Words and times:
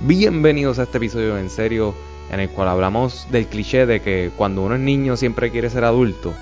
Bienvenidos 0.00 0.78
a 0.78 0.84
este 0.84 0.98
episodio 0.98 1.36
en 1.38 1.50
serio 1.50 1.92
en 2.30 2.38
el 2.38 2.48
cual 2.50 2.68
hablamos 2.68 3.26
del 3.32 3.48
cliché 3.48 3.84
de 3.84 4.00
que 4.00 4.30
cuando 4.36 4.62
uno 4.62 4.76
es 4.76 4.80
niño 4.80 5.16
siempre 5.16 5.50
quiere 5.50 5.70
ser 5.70 5.82
adulto 5.82 6.34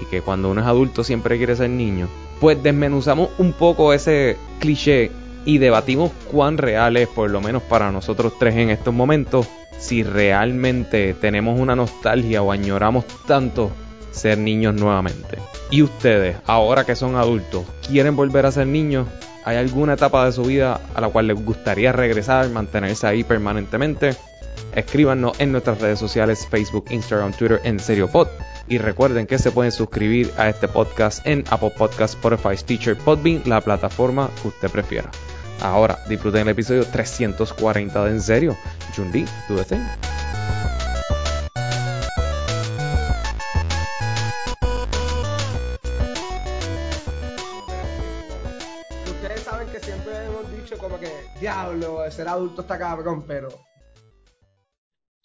y 0.00 0.06
que 0.06 0.22
cuando 0.22 0.50
uno 0.50 0.62
es 0.62 0.66
adulto 0.66 1.04
siempre 1.04 1.36
quiere 1.36 1.54
ser 1.54 1.68
niño. 1.68 2.08
Pues 2.40 2.62
desmenuzamos 2.62 3.28
un 3.36 3.52
poco 3.52 3.92
ese 3.92 4.38
cliché 4.60 5.10
y 5.44 5.58
debatimos 5.58 6.10
cuán 6.30 6.56
real 6.56 6.96
es, 6.96 7.06
por 7.06 7.30
lo 7.30 7.42
menos 7.42 7.62
para 7.62 7.92
nosotros 7.92 8.32
tres 8.38 8.56
en 8.56 8.70
estos 8.70 8.94
momentos, 8.94 9.46
si 9.78 10.02
realmente 10.02 11.12
tenemos 11.12 11.60
una 11.60 11.76
nostalgia 11.76 12.40
o 12.42 12.50
añoramos 12.50 13.04
tanto 13.26 13.72
ser 14.12 14.38
niños 14.38 14.74
nuevamente. 14.74 15.38
Y 15.70 15.82
ustedes, 15.82 16.36
ahora 16.46 16.84
que 16.84 16.96
son 16.96 17.16
adultos, 17.16 17.64
¿quieren 17.86 18.14
volver 18.14 18.46
a 18.46 18.52
ser 18.52 18.66
niños? 18.66 19.08
¿Hay 19.44 19.56
alguna 19.56 19.94
etapa 19.94 20.24
de 20.24 20.32
su 20.32 20.44
vida 20.44 20.80
a 20.94 21.00
la 21.00 21.08
cual 21.08 21.26
les 21.26 21.44
gustaría 21.44 21.92
regresar, 21.92 22.48
mantenerse 22.50 23.06
ahí 23.06 23.24
permanentemente? 23.24 24.14
Escríbanos 24.74 25.38
en 25.38 25.52
nuestras 25.52 25.80
redes 25.80 25.98
sociales, 25.98 26.46
Facebook, 26.48 26.86
Instagram, 26.90 27.32
Twitter, 27.32 27.60
en 27.64 27.80
Serio 27.80 28.08
Pod. 28.08 28.28
Y 28.68 28.78
recuerden 28.78 29.26
que 29.26 29.38
se 29.38 29.50
pueden 29.50 29.72
suscribir 29.72 30.32
a 30.38 30.48
este 30.48 30.68
podcast 30.68 31.26
en 31.26 31.44
Apple 31.50 31.72
Podcasts, 31.76 32.16
Spotify, 32.16 32.56
Stitcher, 32.56 32.96
Podbean, 32.96 33.42
la 33.44 33.60
plataforma 33.60 34.30
que 34.40 34.48
usted 34.48 34.70
prefiera. 34.70 35.10
Ahora, 35.60 35.98
disfruten 36.08 36.42
el 36.42 36.48
episodio 36.48 36.84
340 36.84 38.04
de 38.04 38.10
En 38.10 38.20
Serio. 38.20 38.56
Jundi, 38.96 39.24
do 39.48 39.62
the. 39.64 39.78
Diablo, 51.42 52.08
ser 52.10 52.28
adulto 52.28 52.62
está 52.62 52.78
cabrón, 52.78 53.24
pero 53.26 53.48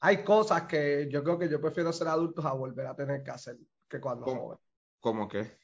hay 0.02 0.23
cosas 0.23 0.63
que 0.63 1.07
yo 1.12 1.23
creo 1.23 1.38
que 1.38 1.48
yo 1.48 1.62
prefiero 1.62 1.93
ser 1.93 2.07
adulto 2.07 2.41
a 2.48 2.54
volver 2.54 2.87
a 2.87 2.96
tener 2.96 3.21
que 3.23 3.29
hacer 3.32 3.57
que 3.87 3.99
cuando 3.99 4.26
¿Cómo? 4.26 4.41
joven. 4.41 4.57
¿Cómo 4.99 5.27
qué? 5.27 5.57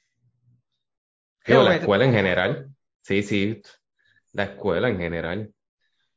Digo, 1.46 1.64
la 1.64 1.76
escuela 1.76 2.06
en 2.06 2.14
general. 2.14 2.70
Sí, 3.02 3.24
sí. 3.24 3.62
La 4.31 4.44
escuela 4.44 4.90
en 4.90 4.98
general. 5.00 5.54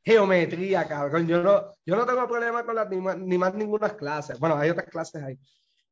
Geometría, 0.03 0.87
cabrón. 0.87 1.27
Yo 1.27 1.41
no, 1.41 1.75
yo 1.83 1.95
no 1.95 2.05
tengo 2.05 2.27
problema 2.27 2.63
con 2.63 2.75
las 2.75 2.89
ni 2.89 2.97
más, 2.97 3.17
ni 3.17 3.37
más 3.37 3.53
ninguna 3.55 3.89
clases. 3.97 4.39
Bueno, 4.39 4.55
hay 4.55 4.69
otras 4.69 4.87
clases 4.87 5.21
ahí. 5.23 5.37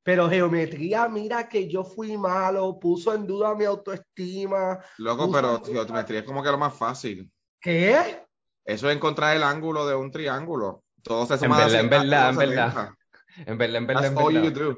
Pero 0.03 0.29
geometría, 0.29 1.09
mira 1.09 1.49
que 1.49 1.67
yo 1.67 1.83
fui 1.83 2.16
malo, 2.16 2.79
puso 2.79 3.13
en 3.16 3.25
duda 3.25 3.55
mi 3.55 3.66
autoestima. 3.66 4.79
Loco, 4.99 5.31
pero 5.31 5.57
duda- 5.57 5.83
geometría 5.83 6.19
es 6.19 6.25
como 6.25 6.43
que 6.43 6.51
lo 6.51 6.59
más 6.59 6.75
fácil. 6.77 7.29
¿Qué? 7.59 8.24
Eso 8.66 8.89
es 8.89 8.95
encontrar 8.95 9.35
el 9.35 9.44
ángulo 9.44 9.85
de 9.88 9.95
un 9.95 10.11
triángulo. 10.11 10.83
Todo 11.03 11.25
se 11.25 11.38
En 11.39 11.39
suma 11.39 11.63
en 11.80 11.89
60, 11.89 11.89
verdad, 11.89 12.30
en 12.30 12.35
70. 12.35 12.73
verdad. 12.73 12.89
En 13.45 13.57
verdad, 13.57 13.77
en 13.77 13.88
verdad, 13.88 14.03
That's 14.03 14.11
en 14.11 14.17
all 14.17 14.33
you 14.33 14.49
verdad. 14.49 14.52
do. 14.52 14.77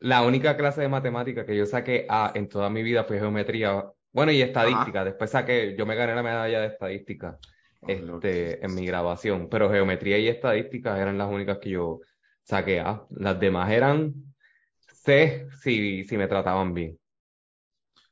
La 0.00 0.22
única 0.22 0.56
clase 0.56 0.80
de 0.82 0.88
matemática 0.88 1.46
que 1.46 1.56
yo 1.56 1.66
saqué 1.66 2.06
A 2.08 2.32
en 2.34 2.48
toda 2.48 2.70
mi 2.70 2.82
vida 2.82 3.04
fue 3.04 3.18
geometría. 3.18 3.84
Bueno, 4.12 4.32
y 4.32 4.42
estadística. 4.42 5.04
Después 5.04 5.30
saqué, 5.30 5.76
yo 5.78 5.86
me 5.86 5.94
gané 5.96 6.14
la 6.14 6.22
medalla 6.22 6.60
de 6.60 6.66
estadística 6.68 7.38
este, 7.86 8.64
en 8.64 8.74
mi 8.74 8.86
grabación. 8.86 9.48
Pero 9.50 9.70
geometría 9.70 10.18
y 10.18 10.28
estadística 10.28 11.00
eran 11.00 11.18
las 11.18 11.30
únicas 11.30 11.58
que 11.58 11.70
yo 11.70 12.00
saqué 12.42 12.80
A. 12.80 13.06
Las 13.10 13.38
demás 13.40 13.70
eran 13.70 14.14
C 14.80 15.48
si, 15.62 16.04
si 16.04 16.16
me 16.18 16.28
trataban 16.28 16.74
bien. 16.74 16.98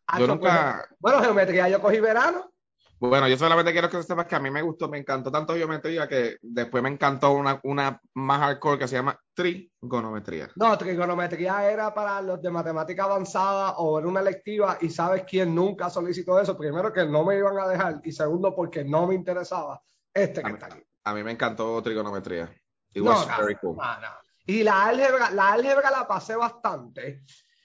Ah, 0.06 0.18
Yo 0.18 0.26
nunca, 0.26 0.88
bueno, 0.98 1.20
geometría 1.22 1.68
yo 1.68 1.80
cogí 1.80 2.00
verano. 2.00 2.52
Bueno, 3.00 3.26
yo 3.28 3.36
solamente 3.38 3.72
quiero 3.72 3.88
que 3.88 4.02
sepas 4.02 4.26
que 4.26 4.36
a 4.36 4.40
mí 4.40 4.50
me 4.50 4.62
gustó, 4.62 4.88
me 4.88 4.98
encantó 4.98 5.32
tanto 5.32 5.54
geometría 5.54 6.06
que 6.06 6.36
después 6.42 6.82
me 6.82 6.90
encantó 6.90 7.32
una, 7.32 7.58
una 7.62 8.00
más 8.14 8.40
hardcore 8.40 8.78
que 8.78 8.88
se 8.88 8.96
llama 8.96 9.18
trigonometría. 9.34 10.50
No, 10.54 10.76
trigonometría 10.76 11.70
era 11.70 11.94
para 11.94 12.20
los 12.20 12.42
de 12.42 12.50
matemática 12.50 13.04
avanzada 13.04 13.72
o 13.78 13.98
era 13.98 14.06
una 14.06 14.20
electiva 14.20 14.76
y 14.80 14.90
sabes 14.90 15.24
quién 15.26 15.54
nunca 15.54 15.88
solicitó 15.88 16.38
eso. 16.38 16.56
Primero 16.58 16.92
que 16.92 17.06
no 17.06 17.24
me 17.24 17.38
iban 17.38 17.58
a 17.58 17.68
dejar 17.68 18.00
y 18.04 18.12
segundo 18.12 18.54
porque 18.54 18.84
no 18.84 19.06
me 19.06 19.14
interesaba 19.14 19.80
este 20.12 20.44
que 20.44 20.50
A 20.50 20.52
está 20.52 20.66
aquí. 20.66 20.82
a 21.04 21.14
mí 21.14 21.22
me 21.22 21.32
encantó 21.32 21.82
trigonometría. 21.82 22.54
It 22.92 23.02
No, 23.02 23.10
was 23.12 23.26
no, 23.26 23.38
very 23.38 23.56
cool. 23.56 23.76
no. 23.76 24.08
Y 24.46 24.62
la 24.62 24.86
álgebra, 24.86 25.30
la 25.30 25.52
álgebra 25.52 25.90
la 25.90 26.06
pasé 26.06 26.36
bastante 26.36 27.22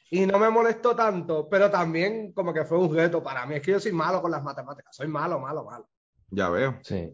y 0.09 0.25
no 0.25 0.39
me 0.39 0.49
molestó 0.49 0.95
tanto, 0.95 1.49
pero 1.49 1.69
también 1.69 2.31
como 2.33 2.53
que 2.53 2.65
fue 2.65 2.77
un 2.77 2.95
reto 2.95 3.23
para 3.23 3.45
mí. 3.45 3.55
Es 3.55 3.61
que 3.61 3.71
yo 3.71 3.79
soy 3.79 3.91
malo 3.91 4.21
con 4.21 4.31
las 4.31 4.43
matemáticas, 4.43 4.95
soy 4.95 5.07
malo, 5.07 5.39
malo, 5.39 5.65
malo. 5.65 5.89
Ya 6.29 6.49
veo. 6.49 6.79
Sí. 6.83 7.11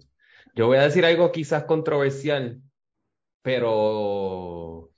Yo 0.55 0.67
voy 0.67 0.77
a 0.77 0.83
decir 0.83 1.05
algo 1.05 1.31
quizás 1.31 1.63
controversial, 1.63 2.61
pero. 3.41 4.89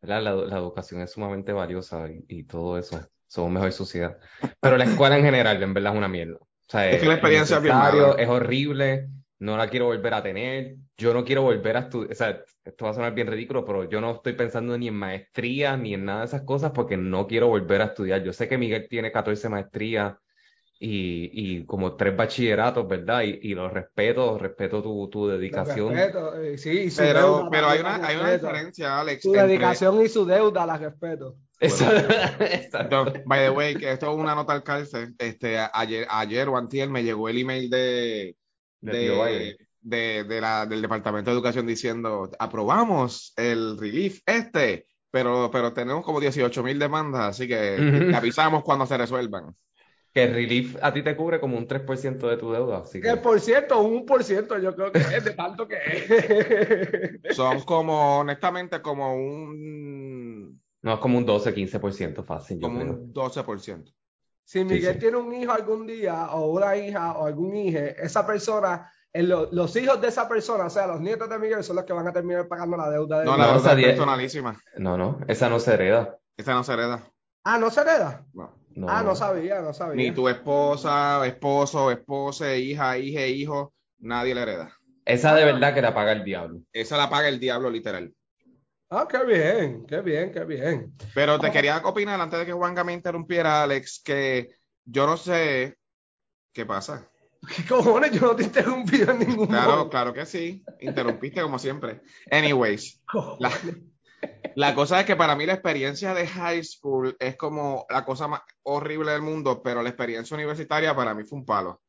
La, 0.00 0.20
la 0.20 0.58
educación 0.58 1.00
es 1.00 1.10
sumamente 1.10 1.52
valiosa 1.52 2.08
y, 2.08 2.24
y 2.28 2.44
todo 2.44 2.78
eso. 2.78 3.00
Somos 3.26 3.50
mejor 3.50 3.72
sociedad. 3.72 4.18
Pero 4.60 4.76
la 4.76 4.84
escuela 4.84 5.18
en 5.18 5.24
general, 5.24 5.62
en 5.62 5.74
verdad, 5.74 5.92
es 5.92 5.98
una 5.98 6.08
mierda. 6.08 6.36
O 6.36 6.70
sea, 6.70 6.90
Es 6.90 7.00
que 7.00 7.06
la 7.06 7.14
experiencia 7.14 7.58
es 7.58 8.18
es 8.18 8.28
horrible, 8.28 9.08
no 9.40 9.56
la 9.56 9.68
quiero 9.68 9.86
volver 9.86 10.14
a 10.14 10.22
tener. 10.22 10.76
Yo 10.96 11.14
no 11.14 11.24
quiero 11.24 11.42
volver 11.42 11.76
a 11.76 11.80
estudiar. 11.80 12.12
O 12.12 12.14
sea, 12.14 12.42
esto 12.64 12.84
va 12.84 12.90
a 12.90 12.94
sonar 12.94 13.14
bien 13.14 13.26
ridículo, 13.28 13.64
pero 13.64 13.88
yo 13.88 14.00
no 14.00 14.12
estoy 14.12 14.32
pensando 14.34 14.76
ni 14.76 14.88
en 14.88 14.94
maestría 14.94 15.76
ni 15.76 15.94
en 15.94 16.04
nada 16.04 16.20
de 16.20 16.26
esas 16.26 16.42
cosas 16.42 16.72
porque 16.72 16.96
no 16.96 17.26
quiero 17.26 17.48
volver 17.48 17.82
a 17.82 17.86
estudiar. 17.86 18.22
Yo 18.22 18.32
sé 18.32 18.48
que 18.48 18.58
Miguel 18.58 18.86
tiene 18.88 19.12
14 19.12 19.48
maestrías 19.48 20.14
y, 20.80 21.30
y 21.58 21.64
como 21.66 21.96
tres 21.96 22.16
bachilleratos, 22.16 22.86
¿verdad? 22.86 23.22
Y, 23.22 23.38
y 23.42 23.54
los 23.54 23.72
respeto, 23.72 24.38
respeto 24.38 24.82
tu, 24.82 25.08
tu 25.10 25.26
dedicación. 25.28 25.92
respeto, 25.94 26.40
eh, 26.40 26.56
sí, 26.56 26.70
y 26.70 26.90
su 26.90 26.98
Pero, 27.02 27.20
deuda 27.38 27.50
pero 27.50 27.68
hay 27.68 27.80
una, 27.80 28.06
hay 28.06 28.16
una 28.16 28.32
diferencia, 28.32 29.00
Alex, 29.00 29.22
Su 29.22 29.30
entre- 29.34 29.46
dedicación 29.48 30.00
y 30.04 30.08
su 30.08 30.24
deuda 30.24 30.64
la 30.66 30.78
respeto. 30.78 31.36
Exacto. 31.60 32.14
Exacto. 32.44 33.12
By 33.26 33.40
the 33.40 33.50
way, 33.50 33.74
que 33.74 33.90
esto 33.90 34.12
es 34.12 34.16
una 34.16 34.36
nota 34.36 34.52
al 34.52 34.62
cárcel. 34.62 35.14
Este, 35.18 35.58
ayer, 35.72 36.06
ayer 36.08 36.48
o 36.48 36.56
antier 36.56 36.88
me 36.88 37.02
llegó 37.02 37.28
el 37.28 37.38
email 37.38 37.68
de, 37.68 38.36
De 38.80 39.56
de, 39.80 40.24
de, 40.24 40.40
la, 40.40 40.66
del 40.66 40.82
Departamento 40.82 41.30
de 41.30 41.36
Educación 41.36 41.66
diciendo, 41.66 42.30
aprobamos 42.38 43.32
el 43.36 43.78
relief 43.78 44.20
este, 44.26 44.86
pero, 45.10 45.50
pero 45.50 45.72
tenemos 45.72 46.04
como 46.04 46.20
18 46.20 46.62
mil 46.62 46.78
demandas, 46.78 47.22
así 47.22 47.48
que 47.48 47.76
te 48.10 48.14
avisamos 48.14 48.62
cuando 48.62 48.86
se 48.86 48.98
resuelvan. 48.98 49.54
Que 50.12 50.24
el 50.24 50.34
relief 50.34 50.76
a 50.82 50.92
ti 50.92 51.02
te 51.02 51.16
cubre 51.16 51.38
como 51.38 51.56
un 51.56 51.66
3% 51.66 52.28
de 52.28 52.36
tu 52.36 52.50
deuda, 52.50 52.78
así 52.78 53.00
Que 53.00 53.08
que 53.08 53.16
por 53.16 53.40
cierto, 53.40 53.80
un 53.80 54.04
por 54.04 54.24
ciento 54.24 54.58
yo 54.58 54.74
creo 54.74 54.92
que 54.92 54.98
es 54.98 55.24
de 55.24 55.32
tanto 55.32 55.68
que 55.68 55.76
es. 55.86 57.36
Son 57.36 57.60
como, 57.62 58.20
honestamente, 58.20 58.82
como 58.82 59.14
un, 59.14 60.60
no 60.82 60.94
es 60.94 60.98
como 61.00 61.18
un 61.18 61.26
12, 61.26 61.54
15% 61.54 62.24
fácil, 62.24 62.58
yo 62.58 62.62
como 62.68 62.80
creo. 62.80 62.94
un 62.94 63.12
12%. 63.12 63.92
Si 64.48 64.64
Miguel 64.64 64.94
sí. 64.94 64.98
tiene 65.00 65.18
un 65.18 65.30
hijo 65.34 65.52
algún 65.52 65.86
día, 65.86 66.28
o 66.30 66.52
una 66.52 66.74
hija, 66.74 67.18
o 67.18 67.26
algún 67.26 67.54
hijo, 67.54 67.78
esa 67.78 68.26
persona, 68.26 68.90
en 69.12 69.28
lo- 69.28 69.50
los 69.52 69.76
hijos 69.76 70.00
de 70.00 70.08
esa 70.08 70.26
persona, 70.26 70.64
o 70.64 70.70
sea, 70.70 70.86
los 70.86 71.02
nietos 71.02 71.28
de 71.28 71.38
Miguel, 71.38 71.62
son 71.62 71.76
los 71.76 71.84
que 71.84 71.92
van 71.92 72.08
a 72.08 72.12
terminar 72.14 72.48
pagando 72.48 72.78
la 72.78 72.88
deuda 72.88 73.18
de 73.20 73.24
No, 73.26 73.32
Miguel. 73.32 73.46
la 73.46 73.52
No, 73.52 73.58
deuda 73.58 73.66
esa 73.68 73.70
es 73.72 73.76
die- 73.76 73.86
personalísima. 73.88 74.58
No, 74.78 74.96
no, 74.96 75.18
esa 75.28 75.50
no 75.50 75.60
se 75.60 75.74
hereda. 75.74 76.16
Esta 76.34 76.54
no 76.54 76.64
se 76.64 76.72
hereda. 76.72 77.02
Ah, 77.44 77.58
¿no 77.58 77.70
se 77.70 77.82
hereda? 77.82 78.24
No. 78.32 78.56
No, 78.74 78.86
ah, 78.88 79.02
no 79.02 79.10
no. 79.10 79.16
sabía, 79.16 79.60
no 79.60 79.74
sabía. 79.74 79.96
Ni 79.96 80.12
tu 80.12 80.28
esposa, 80.30 81.26
esposo, 81.26 81.90
esposa, 81.90 82.54
hija, 82.56 82.96
hija, 82.96 83.26
hijo, 83.26 83.74
nadie 83.98 84.34
la 84.34 84.42
hereda. 84.44 84.72
Esa 85.04 85.34
de 85.34 85.44
verdad 85.44 85.74
que 85.74 85.82
la 85.82 85.92
paga 85.92 86.12
el 86.12 86.24
diablo. 86.24 86.60
Esa 86.72 86.96
la 86.96 87.10
paga 87.10 87.28
el 87.28 87.38
diablo, 87.38 87.68
literal. 87.70 88.14
Ah, 88.90 89.06
qué 89.06 89.22
bien, 89.24 89.84
qué 89.86 90.00
bien, 90.00 90.32
qué 90.32 90.44
bien. 90.44 90.94
Pero 91.14 91.38
te 91.38 91.50
quería 91.50 91.76
opinar 91.84 92.18
antes 92.20 92.38
de 92.38 92.46
que 92.46 92.52
Juanga 92.52 92.84
me 92.84 92.94
interrumpiera, 92.94 93.62
Alex, 93.62 94.00
que 94.02 94.48
yo 94.84 95.06
no 95.06 95.16
sé 95.18 95.76
qué 96.54 96.64
pasa. 96.64 97.06
¿Qué 97.54 97.66
cojones? 97.66 98.12
Yo 98.12 98.20
no 98.20 98.36
te 98.36 98.44
interrumpí 98.44 99.02
en 99.02 99.18
ningún 99.18 99.46
Claro, 99.46 99.70
momento. 99.70 99.90
claro 99.90 100.14
que 100.14 100.24
sí. 100.24 100.64
Interrumpiste 100.80 101.42
como 101.42 101.58
siempre. 101.58 102.00
Anyways, 102.30 103.02
la 104.56 104.74
cosa 104.74 105.00
es 105.00 105.06
que 105.06 105.16
para 105.16 105.36
mí 105.36 105.44
la 105.44 105.52
experiencia 105.52 106.14
de 106.14 106.26
high 106.26 106.64
school 106.64 107.14
es 107.18 107.36
como 107.36 107.86
la 107.90 108.04
cosa 108.06 108.26
más 108.26 108.40
horrible 108.62 109.12
del 109.12 109.22
mundo, 109.22 109.62
pero 109.62 109.82
la 109.82 109.90
experiencia 109.90 110.34
universitaria 110.34 110.96
para 110.96 111.14
mí 111.14 111.24
fue 111.24 111.38
un 111.38 111.44
palo. 111.44 111.82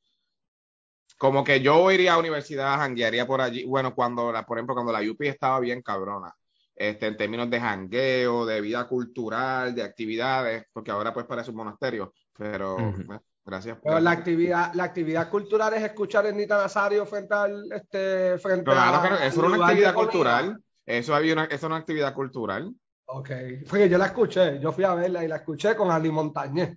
Como 1.18 1.44
que 1.44 1.62
yo 1.62 1.90
iría 1.92 2.14
a 2.14 2.20
universidad, 2.20 2.78
janguearía 2.78 3.26
por 3.26 3.42
allí. 3.42 3.66
Bueno, 3.66 3.96
cuando, 3.96 4.32
la, 4.32 4.46
por 4.46 4.58
ejemplo, 4.58 4.76
cuando 4.76 4.92
la 4.92 5.00
UP 5.02 5.28
estaba 5.28 5.60
bien 5.60 5.82
cabrona, 5.82 6.34
este, 6.80 7.08
en 7.08 7.18
términos 7.18 7.50
de 7.50 7.60
jangueo, 7.60 8.46
de 8.46 8.62
vida 8.62 8.88
cultural, 8.88 9.76
de 9.76 9.84
actividades, 9.84 10.64
porque 10.72 10.92
ahora 10.92 11.14
pues 11.14 11.26
parece 11.26 11.52
un 11.52 11.58
monasterio, 11.58 12.14
pero 12.38 12.76
Ujú. 12.76 13.14
eh, 13.14 13.20
gracias. 13.46 13.78
Pero 13.84 14.00
la 14.00 14.12
actividad, 14.12 14.74
la 14.76 14.86
actividad 14.86 15.30
cultural 15.30 15.74
es 15.74 15.84
escuchar 15.84 16.26
a 16.26 16.32
Nita 16.32 16.58
Nazario 16.58 17.06
frente 17.06 17.34
al 17.34 17.66
este 17.72 18.38
frente 18.40 18.64
Claro 18.64 18.98
a 18.98 19.04
que 19.04 19.10
no, 19.10 19.16
eso 19.18 19.40
era 19.46 19.56
una 19.58 19.68
actividad 19.68 19.94
cultural. 19.94 20.64
Eso 20.86 21.14
había 21.14 21.34
una, 21.34 21.44
eso 21.46 21.66
era 21.66 21.76
una 21.76 21.78
actividad 21.78 22.14
cultural. 22.14 22.74
Ok, 23.12 23.30
porque 23.70 23.90
yo 23.90 23.98
la 23.98 24.06
escuché, 24.06 24.60
yo 24.60 24.72
fui 24.72 24.84
a 24.86 24.94
verla 24.96 25.24
y 25.24 25.28
la 25.28 25.36
escuché 25.38 25.76
con 25.76 25.92
Andy 25.92 26.10
Montañez. 26.12 26.70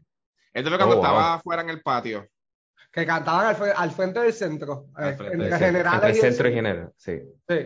Esto 0.52 0.68
es 0.68 0.70
lo 0.70 0.76
cuando 0.78 0.96
Oh, 0.96 0.98
wow. 0.98 1.04
estaba 1.04 1.34
afuera 1.34 1.62
en 1.62 1.70
el 1.70 1.80
patio. 1.80 2.26
que 2.90 3.06
cantaban 3.06 3.46
al, 3.46 3.56
fre- 3.56 3.72
al 3.74 3.90
frente 3.92 4.20
del 4.20 4.32
centro, 4.34 4.86
Al 4.94 5.10
eh, 5.10 5.16
frente 5.16 5.32
entre 5.34 5.48
del 5.48 5.58
centro, 5.58 5.66
generales 5.66 6.02
entre 6.02 6.10
y 6.10 6.12
el 6.26 6.32
centro 6.34 6.48
y 6.48 6.52
general, 6.52 6.92
sí. 6.96 7.20
Sí. 7.48 7.56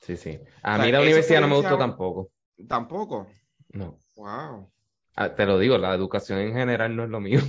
Sí, 0.00 0.16
sí. 0.16 0.40
A 0.62 0.74
O 0.74 0.76
sea, 0.76 0.84
mí 0.84 0.92
la 0.92 1.00
universidad 1.00 1.40
no 1.40 1.48
me 1.48 1.56
gustó 1.56 1.76
tampoco. 1.78 2.30
Tampoco. 2.68 3.26
No. 3.72 4.00
Wow. 4.16 4.70
Ah, 5.16 5.34
Te 5.34 5.46
lo 5.46 5.58
digo, 5.58 5.78
la 5.78 5.94
educación 5.94 6.38
en 6.38 6.54
general 6.54 6.94
no 6.96 7.04
es 7.04 7.10
lo 7.10 7.20
mío. 7.20 7.40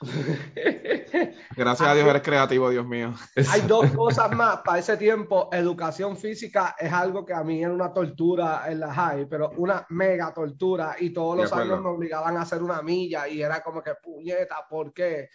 Gracias 1.56 1.88
a 1.88 1.94
Dios 1.94 2.08
eres 2.08 2.22
creativo, 2.22 2.70
Dios 2.70 2.86
mío. 2.86 3.14
Hay 3.50 3.60
dos 3.62 3.90
cosas 3.92 4.34
más. 4.34 4.58
Para 4.64 4.78
ese 4.78 4.96
tiempo, 4.96 5.48
educación 5.52 6.16
física 6.16 6.74
es 6.78 6.92
algo 6.92 7.24
que 7.24 7.34
a 7.34 7.44
mí 7.44 7.62
era 7.62 7.72
una 7.72 7.92
tortura 7.92 8.64
en 8.68 8.80
la 8.80 8.92
high, 8.92 9.26
pero 9.28 9.50
una 9.56 9.86
mega 9.90 10.32
tortura. 10.32 10.96
Y 10.98 11.10
todos 11.10 11.36
los 11.36 11.52
años 11.52 11.80
me 11.80 11.88
obligaban 11.88 12.36
a 12.36 12.42
hacer 12.42 12.62
una 12.62 12.82
milla 12.82 13.28
y 13.28 13.42
era 13.42 13.62
como 13.62 13.82
que 13.82 13.92
puñeta, 14.02 14.56
¿por 14.68 14.92
qué? 14.92 15.28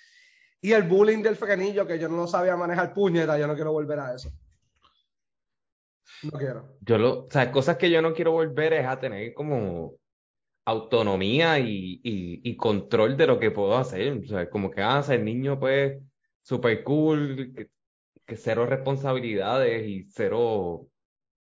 Y 0.60 0.74
el 0.74 0.84
bullying 0.84 1.22
del 1.22 1.36
frenillo, 1.36 1.86
que 1.86 2.00
yo 2.00 2.10
no 2.10 2.18
lo 2.18 2.28
sabía 2.28 2.58
manejar 2.58 2.94
puñeta, 2.94 3.38
yo 3.38 3.48
no 3.48 3.56
quiero 3.56 3.72
volver 3.72 4.00
a 4.00 4.16
eso. 4.16 4.30
No 6.22 6.32
quiero. 6.32 6.78
Yo 6.82 6.98
lo, 6.98 7.26
o 7.26 7.28
sea, 7.30 7.52
cosas 7.52 7.78
que 7.78 7.90
yo 7.90 8.02
no 8.02 8.14
quiero 8.14 8.32
volver 8.32 8.74
es 8.74 8.86
a 8.86 9.00
tener 9.00 9.34
como 9.34 9.94
autonomía 10.66 11.60
y, 11.60 12.02
y, 12.04 12.42
y 12.50 12.58
control 12.58 13.18
de 13.18 13.28
lo 13.28 13.40
que 13.40 13.52
puedo 13.52 13.78
hacer. 13.78 14.20
O 14.24 14.28
sea, 14.28 14.50
como 14.50 14.72
que, 14.72 14.82
ah, 14.82 15.02
ser 15.04 15.22
niño, 15.24 15.60
pues, 15.60 16.02
super 16.44 16.84
cool, 16.84 17.54
que, 17.56 17.70
que 18.26 18.38
cero 18.38 18.66
responsabilidades 18.68 19.88
y 19.88 20.06
cero, 20.12 20.90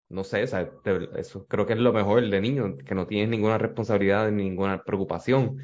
no 0.09 0.23
sé, 0.23 0.43
o 0.43 0.47
sea, 0.47 0.71
te- 0.83 1.09
eso 1.19 1.47
creo 1.47 1.65
que 1.67 1.73
es 1.73 1.79
lo 1.79 1.93
mejor 1.93 2.27
de 2.29 2.41
niño, 2.41 2.77
que 2.77 2.95
no 2.95 3.07
tienes 3.07 3.29
ninguna 3.29 3.57
responsabilidad 3.57 4.31
ni 4.31 4.43
ninguna 4.45 4.83
preocupación. 4.83 5.57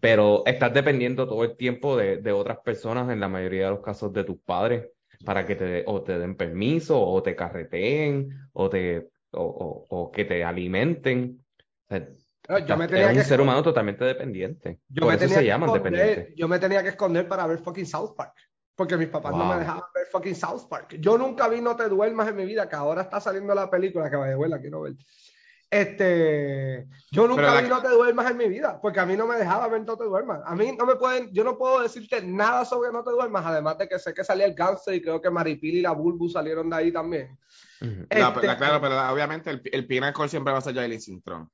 Pero 0.00 0.44
estás 0.46 0.74
dependiendo 0.74 1.26
todo 1.28 1.44
el 1.44 1.56
tiempo 1.56 1.96
de, 1.96 2.18
de 2.18 2.32
otras 2.32 2.58
personas, 2.60 3.10
en 3.10 3.20
la 3.20 3.28
mayoría 3.28 3.66
de 3.66 3.70
los 3.72 3.80
casos 3.82 4.12
de 4.12 4.24
tus 4.24 4.38
padres, 4.40 4.88
para 5.24 5.46
que 5.46 5.56
te, 5.56 5.84
o 5.86 6.02
te 6.02 6.18
den 6.18 6.36
permiso, 6.36 7.00
o 7.00 7.22
te 7.22 7.34
carreteen, 7.36 8.30
o, 8.52 8.68
te, 8.68 9.10
o, 9.32 9.42
o- 9.42 9.86
o 9.88 10.10
que 10.10 10.24
te 10.24 10.44
alimenten. 10.44 11.44
O 11.90 11.94
sea, 11.94 12.08
No, 12.48 12.58
Yo 12.66 12.76
me 12.76 12.88
tenía 12.88 13.12
que 13.12 13.18
un 13.18 13.24
ser 13.24 13.40
humano 13.40 13.62
totalmente 13.62 14.04
dependiente. 14.04 14.80
Yo 14.88 15.02
Por 15.02 15.10
me 15.12 15.16
eso 15.16 15.24
tenía 15.24 15.38
se 15.38 15.42
que 15.42 15.48
llaman 15.48 15.70
esconder, 15.70 15.92
dependientes. 15.94 16.34
yo 16.36 16.48
me 16.48 16.58
tenía 16.58 16.82
que 16.82 16.88
esconder 16.90 17.28
para 17.28 17.46
ver 17.46 17.58
fucking 17.58 17.86
South 17.86 18.14
Park. 18.16 18.34
Porque 18.74 18.96
mis 18.96 19.08
papás 19.08 19.34
no 19.34 19.44
me 19.44 19.56
dejaban 19.56 19.82
ver 19.92 20.06
fucking 20.06 20.34
South 20.36 20.68
Park. 20.70 20.96
Yo 21.00 21.18
nunca 21.18 21.48
vi 21.48 21.60
No 21.60 21.74
te 21.76 21.88
duermas 21.88 22.28
en 22.28 22.36
mi 22.36 22.44
vida, 22.46 22.68
que 22.68 22.76
ahora 22.76 23.02
está 23.02 23.20
saliendo 23.20 23.54
la 23.54 23.68
película 23.68 24.08
que 24.08 24.16
vaya 24.16 24.36
la 24.48 24.60
quiero 24.60 24.82
ver. 24.82 24.94
Este, 25.70 26.86
yo 27.10 27.28
nunca 27.28 27.54
vi 27.56 27.62
que- 27.64 27.68
No 27.68 27.82
te 27.82 27.88
duermas 27.88 28.30
en 28.30 28.36
mi 28.38 28.48
vida, 28.48 28.78
porque 28.80 29.00
a 29.00 29.06
mí 29.06 29.16
no 29.16 29.26
me 29.26 29.36
dejaba 29.36 29.68
ver 29.68 29.84
No 29.84 29.96
te 29.96 30.04
duermas. 30.04 30.40
A 30.46 30.54
mí 30.54 30.74
no 30.78 30.86
me 30.86 30.96
pueden, 30.96 31.30
yo 31.32 31.44
no 31.44 31.58
puedo 31.58 31.80
decirte 31.80 32.22
nada 32.22 32.64
sobre 32.64 32.90
No 32.90 33.04
te 33.04 33.10
duermas, 33.10 33.44
además 33.44 33.76
de 33.78 33.88
que 33.88 33.98
sé 33.98 34.14
que 34.14 34.24
salía 34.24 34.46
el 34.46 34.54
gangster 34.54 34.94
y 34.94 35.02
creo 35.02 35.20
que 35.20 35.30
Maripili 35.30 35.78
y 35.78 35.82
la 35.82 35.92
Bulbu 35.92 36.28
salieron 36.28 36.70
de 36.70 36.76
ahí 36.76 36.92
también. 36.92 37.38
Este, 37.80 38.18
la- 38.46 38.56
claro, 38.56 38.80
pero 38.80 38.94
la- 38.94 39.12
obviamente 39.12 39.50
el, 39.50 39.62
el 39.70 39.86
Pinnacle 39.86 40.28
siempre 40.28 40.52
va 40.52 40.58
a 40.58 40.62
ser 40.62 40.74
Jailin 40.74 41.00
Sintron. 41.00 41.50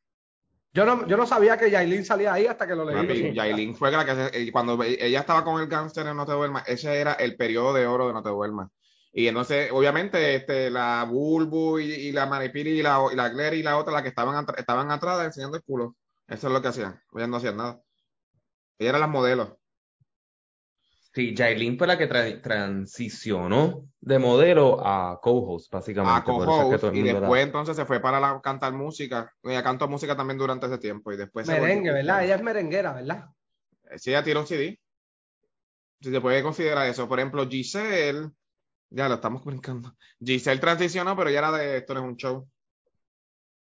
Yo 0.72 0.84
no, 0.84 1.06
yo 1.06 1.16
no 1.16 1.25
sabía 1.26 1.56
que 1.56 1.70
Yailin 1.70 2.05
salía 2.05 2.32
ahí 2.32 2.46
hasta 2.46 2.66
que 2.66 2.75
lo 2.75 2.84
leí. 2.84 2.96
Papi, 2.96 3.32
Yailin 3.34 3.75
fue 3.76 3.90
la 3.93 4.05
que 4.05 4.14
se- 4.14 4.43
eh, 4.43 4.50
cuando 4.52 4.81
ella 4.82 5.20
estaba 5.20 5.44
con 5.44 5.61
el 5.61 5.69
gangster 5.69 6.06
en 6.06 6.16
No 6.16 6.25
Te 6.26 6.32
Duermas, 6.32 6.64
ese 6.69 6.99
era 7.00 7.12
el 7.14 7.37
periodo 7.37 7.72
de 7.75 7.87
oro 7.87 8.06
de 8.08 8.12
No 8.12 8.22
Te 8.22 8.31
Duermas. 8.31 8.70
Y 9.16 9.28
entonces, 9.28 9.70
obviamente, 9.72 10.34
este, 10.34 10.70
la 10.70 11.06
Bulbu 11.08 11.78
y, 11.78 11.84
y 11.84 12.12
la 12.12 12.26
Maripili 12.26 12.81
y 12.81 12.82
la, 12.82 12.99
y 13.12 13.14
la 13.14 13.31
Claire 13.31 13.56
y 13.56 13.62
la 13.62 13.78
otra, 13.78 13.93
la 13.93 14.02
que 14.02 14.08
estaban, 14.08 14.34
atra- 14.34 14.58
estaban 14.58 14.90
atrás 14.90 15.25
enseñando 15.25 15.56
el 15.56 15.62
culo. 15.62 15.94
Eso 16.26 16.49
es 16.49 16.52
lo 16.52 16.61
que 16.61 16.69
hacían. 16.69 17.00
Ellas 17.14 17.28
no 17.28 17.37
hacían 17.37 17.56
nada. 17.56 17.81
Ellas 18.76 18.90
eran 18.90 19.02
las 19.02 19.11
modelos. 19.11 19.52
Sí, 21.14 21.32
Jailin 21.37 21.78
fue 21.78 21.87
la 21.87 21.96
que 21.96 22.11
tra- 22.11 22.43
transicionó 22.43 23.84
de 24.00 24.19
modelo 24.19 24.84
a 24.84 25.20
co-host, 25.22 25.72
básicamente. 25.72 26.12
a 26.12 26.19
es 26.19 26.25
que 26.25 26.32
co-host, 26.32 26.96
y 26.96 27.02
la- 27.05 27.20
después 27.20 27.44
entonces 27.44 27.76
se 27.76 27.84
fue 27.84 28.00
para 28.00 28.19
la, 28.19 28.40
cantar 28.43 28.72
música. 28.72 29.32
Ella 29.44 29.62
cantó 29.62 29.87
música 29.87 30.16
también 30.16 30.38
durante 30.38 30.66
ese 30.66 30.78
tiempo 30.78 31.12
y 31.12 31.16
después 31.16 31.46
Merengue, 31.46 31.93
¿verdad? 31.93 32.25
Ella 32.25 32.34
es 32.34 32.43
merenguera, 32.43 32.94
¿verdad? 32.94 33.26
Sí, 33.96 34.11
ella 34.11 34.25
tiró 34.25 34.40
un 34.40 34.49
CD. 34.49 34.81
Si 36.00 36.11
se 36.11 36.20
puede 36.20 36.43
considerar 36.43 36.88
eso. 36.88 37.08
Por 37.08 37.20
ejemplo, 37.20 37.49
Giselle, 37.49 38.31
ya 38.94 39.08
lo 39.08 39.14
estamos 39.17 39.44
brincando. 39.44 39.96
Giselle 40.20 40.61
transicionó, 40.61 41.17
pero 41.17 41.31
ya 41.31 41.38
era 41.41 41.52
de 41.52 41.79
Esto 41.79 41.94
no 41.94 42.00
es 42.00 42.06
un 42.06 42.17
show. 42.17 42.49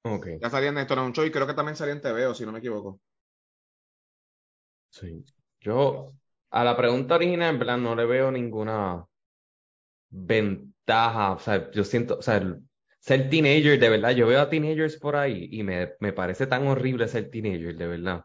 Ok, 0.03 0.27
Ya 0.41 0.51
salía 0.51 0.71
en 0.71 0.79
Esto 0.79 0.97
no 0.97 1.03
es 1.03 1.07
un 1.09 1.13
show 1.13 1.25
y 1.25 1.31
creo 1.31 1.47
que 1.47 1.55
también 1.55 1.77
salía 1.77 1.95
en 1.95 2.01
TVO, 2.01 2.35
si 2.35 2.45
no 2.45 2.51
me 2.53 2.59
equivoco. 2.59 3.01
sí. 4.91 5.25
Yo, 5.61 6.13
a 6.51 6.65
la 6.65 6.77
pregunta 6.77 7.17
original, 7.17 7.55
en 7.55 7.59
verdad, 7.59 7.79
no 7.79 7.95
le 7.95 8.05
veo 8.07 8.31
ninguna 8.31 9.07
ventaja. 10.11 11.33
O 11.33 11.39
sea, 11.39 11.71
yo 11.71 11.85
siento, 11.85 12.19
o 12.19 12.23
sea, 12.23 12.37
el- 12.39 12.63
ser 13.01 13.31
teenager, 13.31 13.79
de 13.79 13.89
verdad, 13.89 14.11
yo 14.13 14.27
veo 14.27 14.41
a 14.41 14.51
teenagers 14.51 14.97
por 14.97 15.17
ahí 15.17 15.49
y 15.53 15.63
me, 15.63 15.93
me 16.01 16.13
parece 16.13 16.47
tan 16.47 16.67
horrible 16.67 17.09
ser 17.09 17.31
teenager, 17.31 17.77
de 17.77 17.87
verdad. 17.87 18.25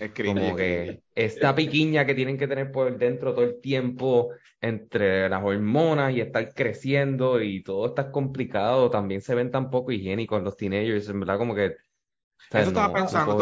Es 0.00 0.12
Como 0.24 0.56
que 0.56 1.02
esta 1.14 1.54
piquiña 1.54 2.04
que 2.04 2.14
tienen 2.14 2.36
que 2.36 2.48
tener 2.48 2.72
por 2.72 2.98
dentro 2.98 3.34
todo 3.34 3.44
el 3.44 3.60
tiempo 3.60 4.30
entre 4.60 5.28
las 5.28 5.44
hormonas 5.44 6.12
y 6.14 6.20
estar 6.20 6.52
creciendo 6.54 7.40
y 7.40 7.62
todo 7.62 7.86
está 7.86 8.10
complicado, 8.10 8.90
también 8.90 9.20
se 9.20 9.34
ven 9.34 9.50
tan 9.50 9.70
poco 9.70 9.92
higiénicos 9.92 10.42
los 10.42 10.56
teenagers, 10.56 11.08
en 11.08 11.20
verdad 11.20 11.38
como 11.38 11.54
que... 11.54 11.76
o 12.48 12.52
sea, 12.52 12.60
Eso 12.60 12.68
estaba 12.70 12.88
no- 12.88 12.94
pensando, 12.94 13.36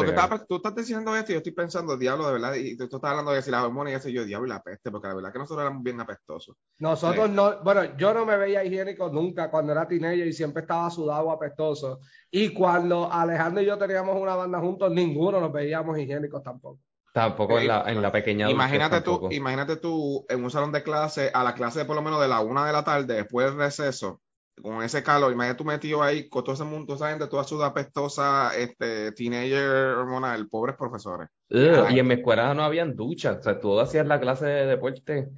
tú, 0.47 0.57
estás 0.57 0.75
diciendo 0.75 1.17
esto 1.17 1.33
y 1.33 1.35
yo 1.35 1.39
estoy 1.39 1.53
pensando, 1.53 1.97
diablo, 1.97 2.27
de 2.27 2.33
verdad, 2.35 2.55
y 2.55 2.77
tú, 2.77 2.89
tú 2.89 2.97
estás 2.97 3.11
hablando 3.11 3.33
de 3.33 3.43
si 3.43 3.51
las 3.51 3.65
hormonas 3.65 3.93
y 3.93 3.97
eso, 3.97 4.09
y 4.09 4.13
yo, 4.13 4.25
diablo, 4.25 4.47
y 4.47 4.51
la 4.51 4.63
peste, 4.63 4.91
porque 4.91 5.09
la 5.09 5.15
verdad 5.15 5.33
que 5.33 5.39
nosotros 5.39 5.63
éramos 5.65 5.83
bien 5.83 6.01
apestosos. 6.01 6.57
Nosotros 6.79 7.27
Sí. 7.29 7.35
no, 7.35 7.63
bueno, 7.63 7.97
yo 7.97 8.15
no 8.15 8.25
me 8.25 8.37
veía 8.37 8.65
higiénico 8.65 9.09
nunca 9.11 9.51
cuando 9.51 9.73
era 9.73 9.87
teenager 9.89 10.27
y 10.27 10.33
siempre 10.33 10.63
estaba 10.63 10.89
sudado 10.91 11.27
o 11.27 11.33
apestoso. 11.33 12.01
Y 12.31 12.55
cuando 12.55 13.13
Alejandro 13.13 13.63
y 13.63 13.67
yo 13.67 13.77
teníamos 13.77 14.17
una 14.17 14.37
banda 14.37 14.61
juntos, 14.61 14.91
ninguno 14.93 15.41
nos 15.41 15.53
veíamos 15.53 15.99
higiénicos 15.99 16.43
tampoco. 16.43 16.79
Tampoco 17.13 17.59
en 17.59 17.67
la, 17.67 17.91
en 17.91 18.01
la 18.01 18.13
pequeña 18.13 18.49
Imagínate 18.49 19.01
tú, 19.01 19.13
tampoco. 19.13 19.35
imagínate 19.35 19.77
tú 19.77 20.25
en 20.29 20.45
un 20.45 20.51
salón 20.51 20.71
de 20.71 20.83
clase, 20.85 21.31
a 21.35 21.43
la 21.43 21.55
clase 21.55 21.85
por 21.85 21.97
lo 21.97 22.03
menos 22.03 22.21
de 22.21 22.29
la 22.29 22.41
una 22.41 22.65
de 22.67 22.73
la 22.73 22.85
tarde, 22.85 23.15
después 23.15 23.47
del 23.47 23.57
receso, 23.57 24.23
con 24.63 24.83
ese 24.83 25.03
calor, 25.03 25.33
imagínate 25.33 25.59
tú 25.59 25.65
metido 25.65 26.03
ahí 26.03 26.29
con 26.29 26.45
todo 26.45 26.55
ese 26.55 26.65
mundo, 26.65 26.87
toda 26.95 26.97
esa 27.09 27.11
gente, 27.11 27.31
toda 27.31 27.45
sudada 27.45 27.71
apestosa, 27.71 28.57
este, 28.57 29.13
teenager 29.13 29.69
hormonal, 29.97 30.49
pobres 30.49 30.77
profesores. 30.77 31.29
Y 31.49 31.99
en 31.99 32.07
mi 32.07 32.15
escuela 32.15 32.55
no 32.55 32.63
habían 32.63 32.95
duchas, 32.95 33.39
o 33.39 33.43
sea, 33.43 33.61
tú 33.61 33.79
hacías 33.81 34.07
la 34.07 34.21
clase 34.21 34.47
de 34.47 34.67
deporte 34.67 35.29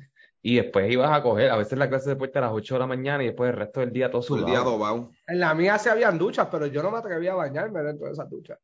y 0.42 0.56
después 0.56 0.90
ibas 0.90 1.16
a 1.16 1.22
coger, 1.22 1.50
a 1.50 1.56
veces 1.56 1.78
la 1.78 1.88
clase 1.88 2.08
de 2.10 2.14
deporte 2.16 2.38
a 2.38 2.42
las 2.42 2.52
8 2.52 2.74
de 2.74 2.80
la 2.80 2.86
mañana 2.86 3.22
y 3.22 3.26
después 3.26 3.50
el 3.50 3.56
resto 3.56 3.80
del 3.80 3.92
día 3.92 4.10
todo 4.10 4.22
Todo 4.22 4.36
el 4.36 4.42
sudado. 4.42 4.56
día 4.56 4.70
dobado. 4.70 5.10
En 5.26 5.38
la 5.40 5.54
mía 5.54 5.78
se 5.78 5.90
habían 5.90 6.18
duchas, 6.18 6.48
pero 6.50 6.66
yo 6.66 6.82
no 6.82 6.90
me 6.90 6.98
atrevía 6.98 7.32
a 7.32 7.36
bañarme 7.36 7.80
dentro 7.82 8.06
de 8.06 8.12
esas 8.12 8.28
duchas. 8.28 8.58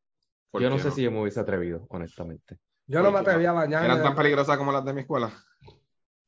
¿Por 0.51 0.63
Yo 0.63 0.71
no 0.71 0.77
qué 0.77 0.83
sé 0.83 0.91
si 0.91 1.03
yo 1.03 1.11
me 1.11 1.21
hubiese 1.21 1.41
atrevido, 1.41 1.87
honestamente. 1.91 2.59
Yo 2.87 3.03
no 3.03 3.11
me 3.11 3.19
¿Por 3.19 3.25
qué 3.25 3.31
atrevía 3.31 3.51
a 3.51 3.53
bañarme. 3.53 3.87
¿Eran 3.87 4.03
tan 4.03 4.17
peligrosas 4.17 4.57
como 4.57 4.73
las 4.73 4.85
de 4.85 4.95
mi 4.95 5.03
escuela? 5.03 5.31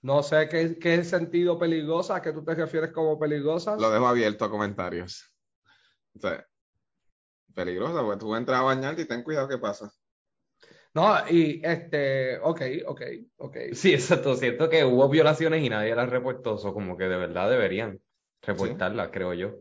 No 0.03 0.23
sé 0.23 0.49
qué, 0.49 0.79
qué 0.79 1.05
sentido 1.05 1.59
peligrosa, 1.59 2.17
¿a 2.17 2.23
qué 2.23 2.33
tú 2.33 2.43
te 2.43 2.55
refieres 2.55 2.93
como 2.93 3.19
peligrosas? 3.19 3.79
Lo 3.81 3.91
dejo 3.91 4.07
abierto 4.07 4.45
a 4.45 4.51
comentarios. 4.51 5.25
O 6.15 6.21
sea, 6.21 6.47
peligrosa, 7.55 8.03
porque 8.03 8.19
tú 8.21 8.35
entras 8.35 8.61
a 8.61 8.65
bañarte 8.65 9.03
y 9.03 9.07
ten 9.07 9.23
cuidado 9.23 9.49
qué 9.49 9.59
pasa. 9.59 9.93
No, 10.93 11.29
y 11.29 11.61
este, 11.65 12.39
ok, 12.39 12.63
ok, 12.87 13.03
ok. 13.37 13.57
Sí, 13.75 13.95
exacto. 13.95 14.35
Siento 14.35 14.69
que 14.69 14.85
hubo 14.85 15.09
violaciones 15.09 15.63
y 15.63 15.69
nadie 15.69 15.95
las 15.95 16.09
reportó. 16.11 16.57
Eso 16.57 16.73
como 16.75 16.97
que 16.97 17.05
de 17.05 17.17
verdad 17.17 17.49
deberían 17.49 18.01
reportarlas, 18.43 19.11
creo 19.13 19.35
yo. 19.35 19.55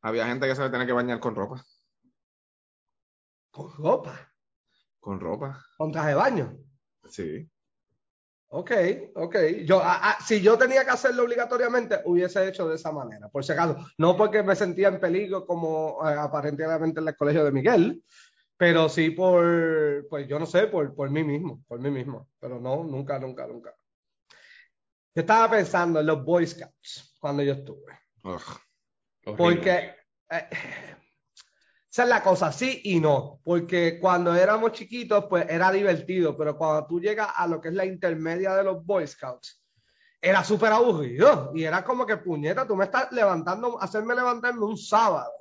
Había 0.00 0.26
gente 0.28 0.46
que 0.46 0.54
se 0.54 0.70
tenía 0.70 0.86
que 0.86 0.92
bañar 0.92 1.20
con 1.20 1.34
ropa. 1.34 1.62
Con 3.50 3.72
ropa, 3.74 4.32
Con 5.00 5.18
ropa. 5.20 5.62
con 5.76 5.90
traje 5.92 6.10
de 6.10 6.14
baño. 6.14 6.56
Sí. 7.08 7.50
Ok, 8.48 8.70
ok. 9.14 9.36
Yo, 9.64 9.80
ah, 9.82 10.00
ah, 10.02 10.18
si 10.24 10.40
yo 10.40 10.56
tenía 10.56 10.84
que 10.84 10.90
hacerlo 10.90 11.24
obligatoriamente, 11.24 12.00
hubiese 12.04 12.46
hecho 12.48 12.68
de 12.68 12.76
esa 12.76 12.92
manera, 12.92 13.28
por 13.28 13.44
si 13.44 13.52
acaso. 13.52 13.76
No 13.98 14.16
porque 14.16 14.42
me 14.42 14.54
sentía 14.54 14.88
en 14.88 15.00
peligro 15.00 15.44
como 15.46 15.98
eh, 16.08 16.14
aparentemente 16.14 17.00
en 17.00 17.08
el 17.08 17.16
colegio 17.16 17.44
de 17.44 17.52
Miguel, 17.52 18.02
pero 18.56 18.88
sí 18.88 19.10
por, 19.10 20.06
pues 20.08 20.28
yo 20.28 20.38
no 20.38 20.46
sé, 20.46 20.68
por, 20.68 20.94
por 20.94 21.10
mí 21.10 21.24
mismo, 21.24 21.64
por 21.66 21.80
mí 21.80 21.90
mismo. 21.90 22.28
Pero 22.38 22.60
no, 22.60 22.84
nunca, 22.84 23.18
nunca, 23.18 23.46
nunca. 23.46 23.74
Yo 25.14 25.20
estaba 25.20 25.50
pensando 25.50 26.00
en 26.00 26.06
los 26.06 26.24
Boy 26.24 26.46
Scouts 26.46 27.16
cuando 27.18 27.42
yo 27.42 27.54
estuve. 27.54 27.98
Ugh. 28.22 29.36
Porque 29.36 29.94
eh, 30.30 30.48
esa 31.96 32.02
es 32.02 32.10
la 32.10 32.22
cosa, 32.22 32.52
sí 32.52 32.82
y 32.84 33.00
no. 33.00 33.40
Porque 33.42 33.98
cuando 33.98 34.34
éramos 34.34 34.72
chiquitos, 34.72 35.24
pues 35.30 35.46
era 35.48 35.72
divertido, 35.72 36.36
pero 36.36 36.54
cuando 36.54 36.86
tú 36.86 37.00
llegas 37.00 37.30
a 37.34 37.46
lo 37.46 37.58
que 37.58 37.68
es 37.68 37.74
la 37.74 37.86
intermedia 37.86 38.54
de 38.54 38.64
los 38.64 38.84
Boy 38.84 39.06
Scouts, 39.06 39.64
era 40.20 40.44
súper 40.44 40.74
aburrido. 40.74 41.52
Y 41.54 41.64
era 41.64 41.82
como 41.82 42.04
que, 42.04 42.18
puñeta, 42.18 42.66
tú 42.66 42.76
me 42.76 42.84
estás 42.84 43.10
levantando, 43.12 43.80
hacerme 43.80 44.14
levantarme 44.14 44.62
un 44.62 44.76
sábado 44.76 45.32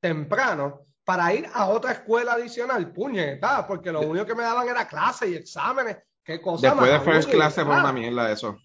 temprano 0.00 0.80
para 1.04 1.32
ir 1.32 1.46
a 1.54 1.68
otra 1.68 1.92
escuela 1.92 2.32
adicional, 2.32 2.92
puñeta, 2.92 3.64
porque 3.64 3.92
lo 3.92 4.00
único 4.00 4.26
que 4.26 4.34
me 4.34 4.42
daban 4.42 4.68
era 4.68 4.88
clase 4.88 5.30
y 5.30 5.36
exámenes. 5.36 5.98
Qué 6.24 6.40
cosa 6.40 6.70
Después 6.70 6.90
de 6.90 6.96
más 6.96 7.04
first 7.04 7.30
class 7.30 7.54
fue 7.54 7.62
una 7.66 7.92
mierda 7.92 8.32
eso. 8.32 8.58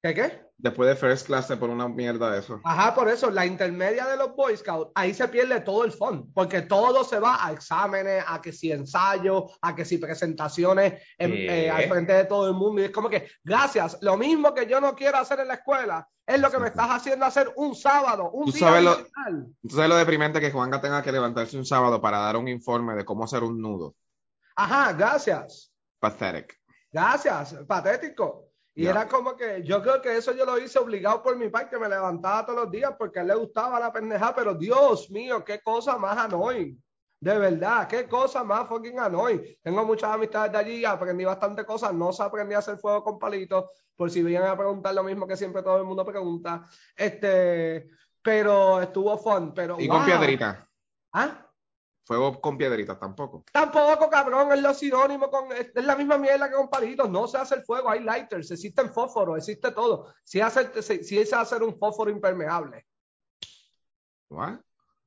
¿Qué 0.00 0.14
qué? 0.14 0.40
Después 0.62 0.88
de 0.88 0.94
first 0.94 1.26
class 1.26 1.48
se 1.48 1.56
pone 1.56 1.72
una 1.72 1.88
mierda 1.88 2.30
de 2.30 2.38
eso. 2.38 2.60
Ajá, 2.62 2.94
por 2.94 3.08
eso, 3.08 3.28
la 3.32 3.44
intermedia 3.44 4.06
de 4.06 4.16
los 4.16 4.36
Boy 4.36 4.56
Scouts, 4.56 4.92
ahí 4.94 5.12
se 5.12 5.26
pierde 5.26 5.60
todo 5.60 5.84
el 5.84 5.90
fun, 5.90 6.32
porque 6.32 6.62
todo 6.62 7.02
se 7.02 7.18
va 7.18 7.44
a 7.44 7.50
exámenes, 7.50 8.22
a 8.24 8.40
que 8.40 8.52
si 8.52 8.70
ensayos, 8.70 9.58
a 9.60 9.74
que 9.74 9.84
si 9.84 9.98
presentaciones 9.98 11.02
eh, 11.18 11.68
al 11.68 11.88
frente 11.88 12.12
de 12.12 12.26
todo 12.26 12.46
el 12.46 12.54
mundo. 12.54 12.80
Y 12.80 12.84
es 12.84 12.90
como 12.92 13.10
que, 13.10 13.28
gracias, 13.42 13.98
lo 14.02 14.16
mismo 14.16 14.54
que 14.54 14.68
yo 14.68 14.80
no 14.80 14.94
quiero 14.94 15.18
hacer 15.18 15.40
en 15.40 15.48
la 15.48 15.54
escuela, 15.54 16.08
es 16.24 16.40
lo 16.40 16.48
que 16.48 16.60
me 16.60 16.68
estás 16.68 16.90
haciendo 16.90 17.26
hacer 17.26 17.52
un 17.56 17.74
sábado, 17.74 18.30
un 18.30 18.46
Tú 18.46 18.52
día 18.52 18.60
sabes 18.60 18.84
lo-. 18.84 18.96
¿Tú 19.62 19.74
sabes 19.74 19.88
lo 19.88 19.96
deprimente 19.96 20.38
que 20.38 20.52
Juanga 20.52 20.80
tenga 20.80 21.02
que 21.02 21.10
levantarse 21.10 21.58
un 21.58 21.66
sábado 21.66 22.00
para 22.00 22.18
dar 22.18 22.36
un 22.36 22.46
informe 22.46 22.94
de 22.94 23.04
cómo 23.04 23.24
hacer 23.24 23.42
un 23.42 23.60
nudo? 23.60 23.96
Ajá, 24.54 24.92
gracias. 24.92 25.72
Pathetic. 25.98 26.56
Gracias, 26.92 27.56
patético. 27.66 28.51
Y 28.74 28.86
era 28.86 29.06
como 29.06 29.36
que 29.36 29.62
yo 29.62 29.82
creo 29.82 30.00
que 30.00 30.16
eso 30.16 30.32
yo 30.32 30.46
lo 30.46 30.58
hice 30.58 30.78
obligado 30.78 31.22
por 31.22 31.36
mi 31.36 31.48
padre, 31.50 31.68
que 31.70 31.78
me 31.78 31.88
levantaba 31.88 32.46
todos 32.46 32.64
los 32.64 32.70
días 32.70 32.94
porque 32.98 33.18
a 33.18 33.22
él 33.22 33.28
le 33.28 33.34
gustaba 33.34 33.78
la 33.78 33.92
pendeja, 33.92 34.34
pero 34.34 34.54
Dios 34.54 35.10
mío, 35.10 35.44
qué 35.44 35.60
cosa 35.60 35.98
más 35.98 36.16
annoying. 36.16 36.82
De 37.20 37.38
verdad, 37.38 37.86
qué 37.86 38.08
cosa 38.08 38.42
más 38.42 38.66
fucking 38.68 38.98
annoying. 38.98 39.42
Tengo 39.62 39.84
muchas 39.84 40.10
amistades 40.10 40.52
de 40.52 40.58
allí, 40.58 40.84
aprendí 40.84 41.24
bastante 41.24 41.64
cosas, 41.64 41.92
no 41.92 42.12
se 42.12 42.22
aprendí 42.22 42.54
a 42.54 42.58
hacer 42.58 42.78
fuego 42.78 43.04
con 43.04 43.18
palitos, 43.18 43.66
por 43.94 44.10
si 44.10 44.22
vienen 44.22 44.48
a 44.48 44.56
preguntar 44.56 44.94
lo 44.94 45.04
mismo 45.04 45.26
que 45.26 45.36
siempre 45.36 45.62
todo 45.62 45.76
el 45.76 45.84
mundo 45.84 46.04
pregunta. 46.04 46.66
Este, 46.96 47.90
pero 48.22 48.80
estuvo 48.80 49.16
fun, 49.18 49.52
pero 49.54 49.76
Y 49.78 49.86
con 49.86 50.04
piedrita. 50.04 50.66
¿Ah? 51.12 51.46
Fuego 52.04 52.40
con 52.40 52.58
piedrita 52.58 52.98
tampoco. 52.98 53.44
Tampoco, 53.52 54.10
cabrón, 54.10 54.52
es 54.52 54.60
lo 54.60 54.74
sinónimo 54.74 55.30
con. 55.30 55.52
Es, 55.52 55.70
es 55.74 55.84
la 55.84 55.94
misma 55.94 56.18
mierda 56.18 56.48
que 56.48 56.56
con 56.56 56.68
palitos. 56.68 57.08
No 57.08 57.28
se 57.28 57.38
hace 57.38 57.54
el 57.54 57.62
fuego, 57.62 57.88
hay 57.90 58.00
lighters, 58.00 58.50
existen 58.50 58.92
fósforos, 58.92 59.38
existe 59.38 59.70
todo. 59.70 60.12
Si 60.24 60.40
hace, 60.40 60.82
si, 60.82 61.04
si 61.04 61.18
es 61.18 61.32
hacer 61.32 61.62
un 61.62 61.78
fósforo 61.78 62.10
impermeable. 62.10 62.84
¿What? 64.30 64.60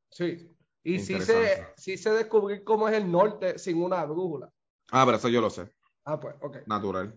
Sí. 0.10 0.56
Y 0.84 1.00
sí 1.00 1.14
Interesante. 1.14 1.74
se, 1.75 1.82
sí 1.82 1.98
se 1.98 2.12
descubrir 2.12 2.64
cómo 2.64 2.88
es 2.88 2.96
el 2.96 3.12
norte 3.12 3.58
sin 3.60 3.82
una 3.82 4.06
brújula. 4.06 4.50
Ah, 4.92 5.04
pero 5.06 5.18
eso 5.18 5.30
yo 5.30 5.42
lo 5.42 5.50
sé. 5.50 5.70
Ah, 6.06 6.20
pues, 6.20 6.36
ok. 6.42 6.58
Natural. 6.68 7.14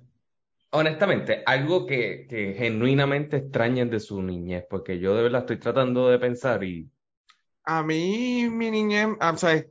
Honestamente, 0.70 1.42
algo 1.46 1.86
que, 1.86 2.26
que 2.28 2.54
genuinamente 2.54 3.36
extrañen 3.36 3.90
de 3.90 4.00
su 4.00 4.22
niñez, 4.22 4.64
porque 4.68 4.98
yo 4.98 5.14
de 5.14 5.22
verdad 5.22 5.42
estoy 5.42 5.58
tratando 5.58 6.08
de 6.08 6.18
pensar 6.18 6.64
y 6.64 6.90
A 7.70 7.82
mí, 7.82 8.48
mi 8.48 8.70
niñez, 8.70 9.08
o 9.20 9.36
sea, 9.36 9.62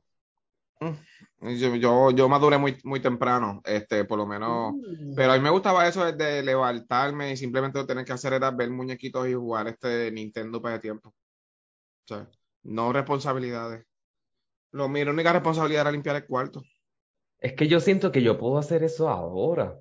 mm, 0.80 1.56
yo, 1.58 1.76
yo, 1.78 2.12
yo 2.12 2.30
maduré 2.30 2.60
muy, 2.60 2.78
muy 2.84 3.00
temprano, 3.00 3.60
este, 3.66 4.06
por 4.06 4.20
lo 4.20 4.28
menos, 4.28 4.76
pero 5.16 5.32
a 5.32 5.36
mí 5.36 5.42
me 5.42 5.50
gustaba 5.50 5.88
eso 5.88 6.06
de 6.12 6.44
levantarme 6.44 7.32
y 7.32 7.38
simplemente 7.38 7.80
lo 7.80 7.88
tener 7.88 8.06
que 8.06 8.14
hacer 8.14 8.34
era 8.34 8.52
ver 8.52 8.70
muñequitos 8.70 9.28
y 9.28 9.34
jugar 9.34 9.68
este 9.68 10.12
Nintendo 10.12 10.62
para 10.62 10.76
ese 10.76 10.84
tiempo. 10.84 11.10
O 11.10 12.08
sea, 12.08 12.30
no 12.62 12.94
responsabilidades. 12.94 13.84
Lo, 14.74 14.88
mi 14.88 15.02
única 15.02 15.34
responsabilidad 15.34 15.82
era 15.82 15.92
limpiar 15.92 16.18
el 16.18 16.28
cuarto. 16.28 16.62
es 17.40 17.54
que 17.54 17.68
yo 17.68 17.80
siento 17.80 18.12
que 18.12 18.22
yo 18.22 18.38
puedo 18.38 18.60
hacer 18.60 18.84
eso 18.84 19.10
ahora. 19.10 19.76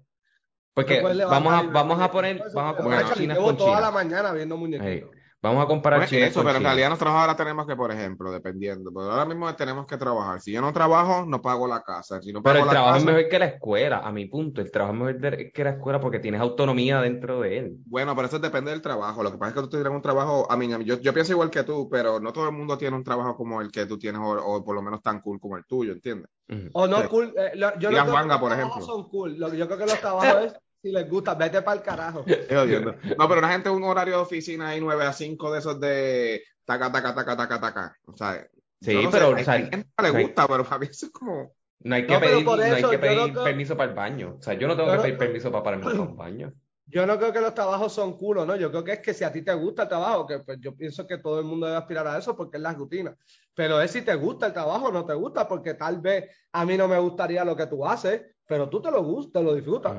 Porque 0.73 1.03
vamos 1.03 1.53
a, 1.53 1.63
vamos 1.65 2.01
a 2.01 2.11
poner, 2.11 2.43
vamos 2.55 2.75
a 2.75 2.77
comparar 2.79 3.19
llevo 3.19 3.45
con 3.45 3.59
toda 3.59 3.79
la 3.83 3.91
mañana 3.91 4.33
viendo 4.33 4.57
muñequitos. 4.57 5.11
Vamos 5.49 5.65
a 5.65 5.67
comparar 5.69 6.01
Pues 6.01 6.13
eso, 6.13 6.41
con 6.41 6.47
pero 6.47 6.59
en 6.59 6.65
realidad 6.65 6.89
nosotros 6.91 7.15
ahora 7.15 7.37
tenemos 7.37 7.67
que, 7.67 7.77
por 7.77 7.91
ejemplo, 7.93 8.31
dependiendo, 8.33 8.91
pero 8.93 9.11
ahora 9.11 9.25
mismo 9.25 9.55
tenemos 9.55 9.87
que 9.87 9.97
trabajar. 9.97 10.41
Si 10.41 10.53
yo 10.53 10.61
no 10.61 10.73
trabajo, 10.73 11.25
no 11.27 11.41
pago 11.41 11.67
la 11.67 11.83
casa. 11.83 12.21
Si 12.21 12.33
no 12.33 12.43
Pero 12.43 12.55
pago 12.55 12.59
el 12.59 12.67
la 12.67 12.71
trabajo 12.73 12.97
es 12.97 13.03
casa, 13.05 13.13
mejor 13.17 13.31
que 13.31 13.39
la 13.39 13.47
escuela, 13.47 13.99
a 14.01 14.13
mi 14.13 14.27
punto. 14.27 14.61
El 14.61 14.71
trabajo 14.71 15.09
es 15.09 15.19
mejor 15.21 15.53
que 15.53 15.65
la 15.65 15.71
escuela 15.71 16.01
porque 16.01 16.19
tienes 16.19 16.41
autonomía 16.41 17.01
dentro 17.01 17.41
de 17.41 17.59
él. 17.59 17.77
Bueno, 17.87 18.15
pero 18.17 18.29
eso 18.29 18.39
depende 18.39 18.71
del 18.71 18.83
trabajo. 18.83 19.23
Lo 19.23 19.31
que 19.33 19.39
pasa 19.39 19.51
es 19.51 19.55
que 19.55 19.61
tú 19.63 19.69
tienes 19.69 19.93
un 19.93 20.03
trabajo, 20.03 20.47
a 20.51 20.57
mí, 20.57 20.73
a 20.73 20.79
mí- 20.79 20.85
yo, 20.85 21.01
yo 21.01 21.15
pienso 21.15 21.33
igual 21.33 21.51
que 21.51 21.63
tú, 21.63 21.89
pero 21.91 22.21
no 22.21 22.33
todo 22.33 22.47
el 22.49 22.55
mundo 22.55 22.77
tiene 22.77 22.97
un 22.97 23.05
trabajo 23.05 23.37
como 23.37 23.61
el 23.61 23.71
que 23.71 23.87
tú 23.87 23.99
tienes 23.99 24.21
o, 24.21 24.31
o 24.31 24.65
por 24.65 24.75
lo 24.75 24.83
menos 24.83 25.03
tan 25.03 25.21
cool 25.21 25.41
como 25.41 25.57
el 25.57 25.65
tuyo, 25.65 25.93
¿entiendes? 25.93 26.31
O 26.75 26.87
no 26.87 27.09
cool. 27.09 27.35
eh, 27.37 27.53
lo- 27.57 27.79
yo 27.79 27.91
no 27.91 27.97
creo 28.03 28.13
Juanga, 28.13 28.23
que 28.23 28.29
los 28.29 28.41
por 28.41 28.51
trabajos 28.53 28.77
ejemplo. 28.79 28.95
son 28.95 29.09
cool. 29.09 29.39
Lo 29.39 29.51
que 29.51 29.57
yo 29.57 29.67
creo 29.67 29.79
que 29.79 29.87
los 29.87 30.01
trabajos 30.01 30.45
es 30.45 30.55
si 30.87 30.93
les 30.93 31.09
gusta, 31.11 31.35
vete 31.35 31.63
para 31.63 31.77
el 31.79 31.83
carajo. 31.83 32.25
No, 33.19 33.29
pero 33.29 33.39
una 33.39 33.53
gente 33.53 33.71
un 33.71 33.83
horario 33.85 34.17
de 34.17 34.23
oficina 34.23 34.69
ahí 34.71 34.81
9 34.81 35.05
a 35.05 35.13
5 35.13 35.53
de 35.53 35.59
esos 35.59 35.81
de 35.81 36.43
taca, 36.65 36.91
taca, 36.91 37.15
taca, 37.15 37.37
taca, 37.37 37.61
taca. 37.61 37.97
O 38.07 38.17
sea, 38.17 38.47
Sí, 38.81 38.95
no 38.95 39.11
pero, 39.11 39.29
sé, 39.29 39.33
o 39.33 39.37
hay 39.37 39.45
sea, 39.45 39.55
gente 39.55 39.87
que 39.97 40.03
le 40.03 40.11
gusta, 40.11 40.47
pero 40.47 40.65
para 40.65 40.79
mí 40.79 40.87
eso 40.91 41.07
es 41.07 41.13
como... 41.13 41.53
No 41.81 41.95
hay 41.95 42.07
que 42.07 42.13
No, 42.15 42.21
pedir, 42.21 42.45
no 42.47 42.53
hay 42.63 42.83
que 42.85 42.99
pedir 42.99 43.33
no 43.35 43.45
permiso 43.45 43.77
para 43.77 43.91
el 43.91 43.97
baño. 43.97 44.37
O 44.39 44.43
sea, 44.43 44.55
yo 44.55 44.67
no 44.69 44.77
tengo 44.77 44.87
Yo 44.89 44.93
que 44.93 44.97
no- 44.99 45.03
pedir 45.03 45.19
permiso 45.19 45.51
para 45.51 45.65
pararme 45.65 45.85
para 45.85 46.01
un 46.01 46.17
baño. 46.17 46.53
Yo 46.89 47.05
no 47.05 47.19
creo 47.19 47.33
que 47.33 47.41
los 47.41 47.53
trabajos 47.55 47.93
son 47.93 48.17
culo, 48.17 48.47
¿no? 48.47 48.55
Yo 48.55 48.71
creo 48.71 48.85
que 48.85 48.93
es 48.93 49.01
que 49.01 49.13
si 49.13 49.25
a 49.25 49.33
ti 49.33 49.43
te 49.43 49.53
gusta 49.55 49.83
el 49.85 49.89
trabajo, 49.89 50.25
que 50.27 50.39
pues 50.39 50.59
yo 50.61 50.75
pienso 50.77 51.05
que 51.07 51.19
todo 51.19 51.41
el 51.41 51.45
mundo 51.45 51.67
debe 51.67 51.79
aspirar 51.79 52.07
a 52.07 52.17
eso 52.19 52.37
porque 52.37 52.59
es 52.59 52.63
la 52.63 52.73
rutina. 52.75 53.17
Pero 53.55 53.81
es 53.81 53.91
si 53.91 54.03
te 54.03 54.15
gusta 54.15 54.47
el 54.47 54.53
trabajo 54.53 54.87
o 54.87 54.93
no 54.93 55.05
te 55.05 55.15
gusta, 55.15 55.49
porque 55.49 55.75
tal 55.75 56.01
vez 56.01 56.31
a 56.53 56.65
mí 56.65 56.77
no 56.77 56.87
me 56.87 56.99
gustaría 56.99 57.45
lo 57.45 57.57
que 57.57 57.67
tú 57.67 57.85
haces, 57.85 58.23
pero 58.47 58.69
tú 58.69 58.81
te 58.81 58.91
lo 58.93 59.03
gusta, 59.03 59.41
lo 59.41 59.55
disfrutas. 59.55 59.97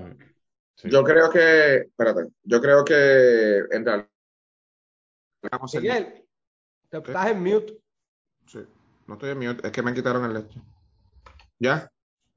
Sí. 0.78 0.90
Yo 0.92 1.04
creo 1.04 1.30
que, 1.32 1.78
espérate, 1.78 2.28
yo 2.44 2.62
creo 2.62 2.86
que 2.86 3.58
en 3.72 3.84
realidad... 3.84 4.10
vamos 5.52 5.72
a 5.72 5.80
ser- 5.80 5.82
Miguel, 5.82 6.26
te 6.90 6.98
estás 6.98 7.32
en 7.32 7.44
mute. 7.44 7.78
Sí, 8.46 8.60
no 9.08 9.16
estoy 9.16 9.32
en 9.32 9.40
mute, 9.40 9.66
es 9.66 9.74
que 9.74 9.82
me 9.82 9.94
quitaron 9.94 10.24
el 10.26 10.34
leche. 10.36 10.62
¿Ya? 11.60 11.92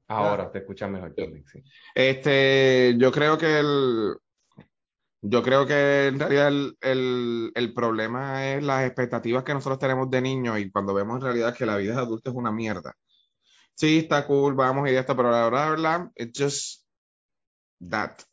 Ahora 0.07 0.51
te 0.51 0.57
escuchas 0.57 0.89
mejor, 0.89 1.13
Tommy, 1.13 1.43
sí. 1.45 1.63
Este, 1.93 2.95
yo 2.97 3.11
creo 3.11 3.37
que 3.37 3.59
el, 3.59 4.15
yo 5.21 5.43
creo 5.43 5.67
que 5.67 6.07
en 6.07 6.19
realidad 6.19 6.47
el, 6.47 6.77
el, 6.81 7.51
el 7.53 7.73
problema 7.73 8.49
es 8.49 8.63
las 8.63 8.85
expectativas 8.85 9.43
que 9.43 9.53
nosotros 9.53 9.77
tenemos 9.79 10.09
de 10.09 10.19
niños 10.21 10.57
y 10.59 10.71
cuando 10.71 10.95
vemos 10.95 11.17
en 11.17 11.21
realidad 11.21 11.55
que 11.55 11.65
la 11.67 11.77
vida 11.77 11.93
de 11.93 12.01
adulto 12.01 12.31
es 12.31 12.35
una 12.35 12.51
mierda. 12.51 12.93
Sí, 13.75 13.99
está 13.99 14.25
cool, 14.25 14.55
vamos 14.55 14.89
y 14.89 14.95
esto, 14.95 15.15
pero 15.15 15.29
la 15.29 15.43
verdad, 15.43 15.77
la 15.77 15.97
verdad, 15.97 16.11
it's 16.15 16.37
just 16.37 16.85
that. 17.89 18.23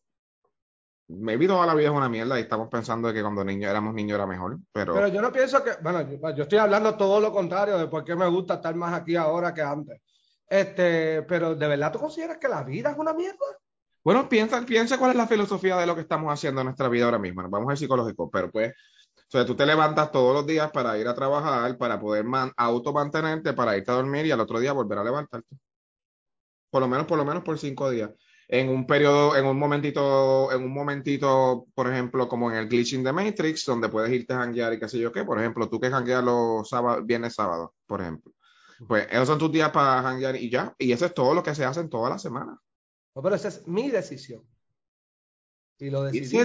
Maybe 1.08 1.46
toda 1.46 1.66
la 1.66 1.74
vida 1.74 1.88
es 1.88 1.94
una 1.94 2.08
mierda 2.08 2.38
y 2.38 2.42
estamos 2.42 2.68
pensando 2.68 3.08
de 3.08 3.14
que 3.14 3.22
cuando 3.22 3.42
niños 3.42 3.70
éramos 3.70 3.94
niños 3.94 4.16
era 4.16 4.26
mejor, 4.26 4.58
pero, 4.72 4.92
Pero 4.92 5.08
yo 5.08 5.22
no 5.22 5.32
pienso 5.32 5.64
que, 5.64 5.70
bueno, 5.82 6.02
yo, 6.02 6.18
yo 6.34 6.42
estoy 6.42 6.58
hablando 6.58 6.96
todo 6.96 7.18
lo 7.18 7.32
contrario 7.32 7.78
de 7.78 7.86
por 7.86 8.04
qué 8.04 8.14
me 8.14 8.28
gusta 8.28 8.54
estar 8.54 8.74
más 8.74 8.92
aquí 8.92 9.16
ahora 9.16 9.54
que 9.54 9.62
antes. 9.62 10.02
Este, 10.46 11.22
pero 11.22 11.54
¿de 11.54 11.68
verdad 11.68 11.92
tú 11.92 11.98
consideras 11.98 12.38
que 12.38 12.48
la 12.48 12.62
vida 12.62 12.90
es 12.90 12.98
una 12.98 13.14
mierda? 13.14 13.46
bueno, 14.08 14.26
piensa, 14.26 14.64
piensa 14.64 14.96
cuál 14.98 15.10
es 15.10 15.16
la 15.18 15.26
filosofía 15.26 15.76
de 15.76 15.86
lo 15.86 15.94
que 15.94 16.00
estamos 16.00 16.32
haciendo 16.32 16.62
en 16.62 16.66
nuestra 16.66 16.88
vida 16.88 17.04
ahora 17.04 17.18
mismo. 17.18 17.42
Nos 17.42 17.50
vamos 17.50 17.68
a 17.68 17.70
ser 17.72 17.84
psicológicos, 17.84 18.30
pero 18.32 18.50
pues, 18.50 18.72
o 18.72 19.30
sea, 19.30 19.44
tú 19.44 19.54
te 19.54 19.66
levantas 19.66 20.10
todos 20.10 20.34
los 20.34 20.46
días 20.46 20.70
para 20.70 20.96
ir 20.96 21.06
a 21.08 21.14
trabajar, 21.14 21.76
para 21.76 22.00
poder 22.00 22.24
man, 22.24 22.50
automantenerte, 22.56 23.52
para 23.52 23.76
irte 23.76 23.90
a 23.90 23.96
dormir 23.96 24.24
y 24.24 24.30
al 24.30 24.40
otro 24.40 24.60
día 24.60 24.72
volver 24.72 24.98
a 24.98 25.04
levantarte. 25.04 25.56
Por 26.70 26.80
lo 26.80 26.88
menos, 26.88 27.06
por 27.06 27.18
lo 27.18 27.24
menos 27.26 27.42
por 27.44 27.58
cinco 27.58 27.90
días. 27.90 28.10
En 28.50 28.70
un 28.70 28.86
periodo, 28.86 29.36
en 29.36 29.44
un 29.44 29.58
momentito, 29.58 30.50
en 30.50 30.62
un 30.62 30.72
momentito, 30.72 31.66
por 31.74 31.86
ejemplo, 31.92 32.26
como 32.28 32.50
en 32.50 32.56
el 32.56 32.68
glitching 32.68 33.04
de 33.04 33.12
Matrix, 33.12 33.66
donde 33.66 33.90
puedes 33.90 34.10
irte 34.10 34.32
a 34.32 34.38
janguear 34.38 34.72
y 34.72 34.78
qué 34.78 34.88
sé 34.88 34.98
yo 34.98 35.12
qué. 35.12 35.22
Por 35.22 35.38
ejemplo, 35.38 35.68
tú 35.68 35.78
que 35.78 35.90
jangueas 35.90 36.24
los 36.24 36.66
sábados, 36.66 37.04
viernes, 37.04 37.34
sábado, 37.34 37.74
por 37.86 38.00
ejemplo. 38.00 38.32
Pues 38.86 39.06
esos 39.10 39.26
son 39.26 39.38
tus 39.38 39.52
días 39.52 39.70
para 39.70 40.02
janguear 40.02 40.36
y 40.36 40.48
ya. 40.48 40.74
Y 40.78 40.92
eso 40.92 41.04
es 41.04 41.12
todo 41.12 41.34
lo 41.34 41.42
que 41.42 41.54
se 41.54 41.64
hace 41.64 41.80
en 41.80 41.90
toda 41.90 42.08
la 42.08 42.18
semana. 42.18 42.58
No, 43.14 43.22
pero 43.22 43.34
esa 43.34 43.48
es 43.48 43.66
mi 43.66 43.90
decisión. 43.90 44.42
Y 45.78 45.90
lo 45.90 46.04
decidí. 46.04 46.38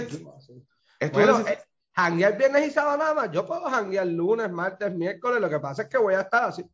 Bueno, 1.12 1.40
eh, 1.46 1.58
janguear 1.92 2.36
viernes 2.36 2.68
y 2.68 2.70
sábado 2.70 2.98
nada 2.98 3.14
más. 3.14 3.30
Yo 3.32 3.46
puedo 3.46 3.62
janguear 3.62 4.06
lunes, 4.06 4.50
martes, 4.50 4.92
miércoles. 4.94 5.40
Lo 5.40 5.48
que 5.48 5.60
pasa 5.60 5.82
es 5.82 5.88
que 5.88 5.98
voy 5.98 6.14
a 6.14 6.22
estar 6.22 6.44
así. 6.44 6.64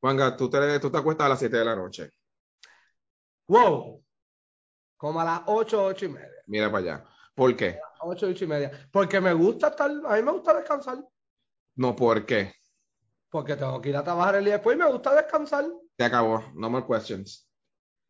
Juanga, 0.00 0.36
tú 0.36 0.48
te, 0.48 0.80
tú 0.80 0.90
te 0.90 0.98
acuestas 0.98 1.26
a 1.26 1.28
las 1.28 1.38
7 1.38 1.56
de 1.56 1.64
la 1.64 1.76
noche. 1.76 2.10
Wow. 3.48 4.02
Como 5.00 5.18
a 5.18 5.24
las 5.24 5.40
8, 5.46 5.82
8 5.82 6.04
y 6.04 6.08
media. 6.08 6.28
Mira 6.46 6.70
para 6.70 6.78
allá. 6.84 7.04
¿Por 7.34 7.56
qué? 7.56 7.78
8, 8.00 8.26
8 8.28 8.44
y 8.44 8.46
media. 8.46 8.70
Porque 8.92 9.18
me 9.18 9.32
gusta 9.32 9.68
estar, 9.68 9.90
a 9.90 10.16
mí 10.16 10.22
me 10.22 10.30
gusta 10.32 10.52
descansar. 10.52 10.98
No, 11.76 11.96
¿por 11.96 12.26
qué? 12.26 12.52
Porque 13.30 13.56
tengo 13.56 13.80
que 13.80 13.88
ir 13.88 13.96
a 13.96 14.04
trabajar 14.04 14.34
el 14.34 14.44
día 14.44 14.54
después 14.54 14.76
y 14.76 14.78
me 14.78 14.90
gusta 14.92 15.14
descansar. 15.14 15.64
Se 15.96 16.04
acabó. 16.04 16.44
No 16.54 16.68
more 16.68 16.84
questions. 16.86 17.48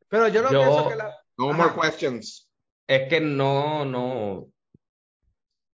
Pero 0.09 0.27
yo 0.27 0.43
no 0.43 0.51
Yo- 0.51 0.59
pienso 0.63 0.89
que 0.89 0.97
la. 0.97 1.15
No 1.39 1.51
Ajá. 1.51 1.57
more 1.75 1.81
questions. 1.89 2.51
Es 2.89 3.09
que 3.09 3.21
no, 3.21 3.85
no. 3.85 4.49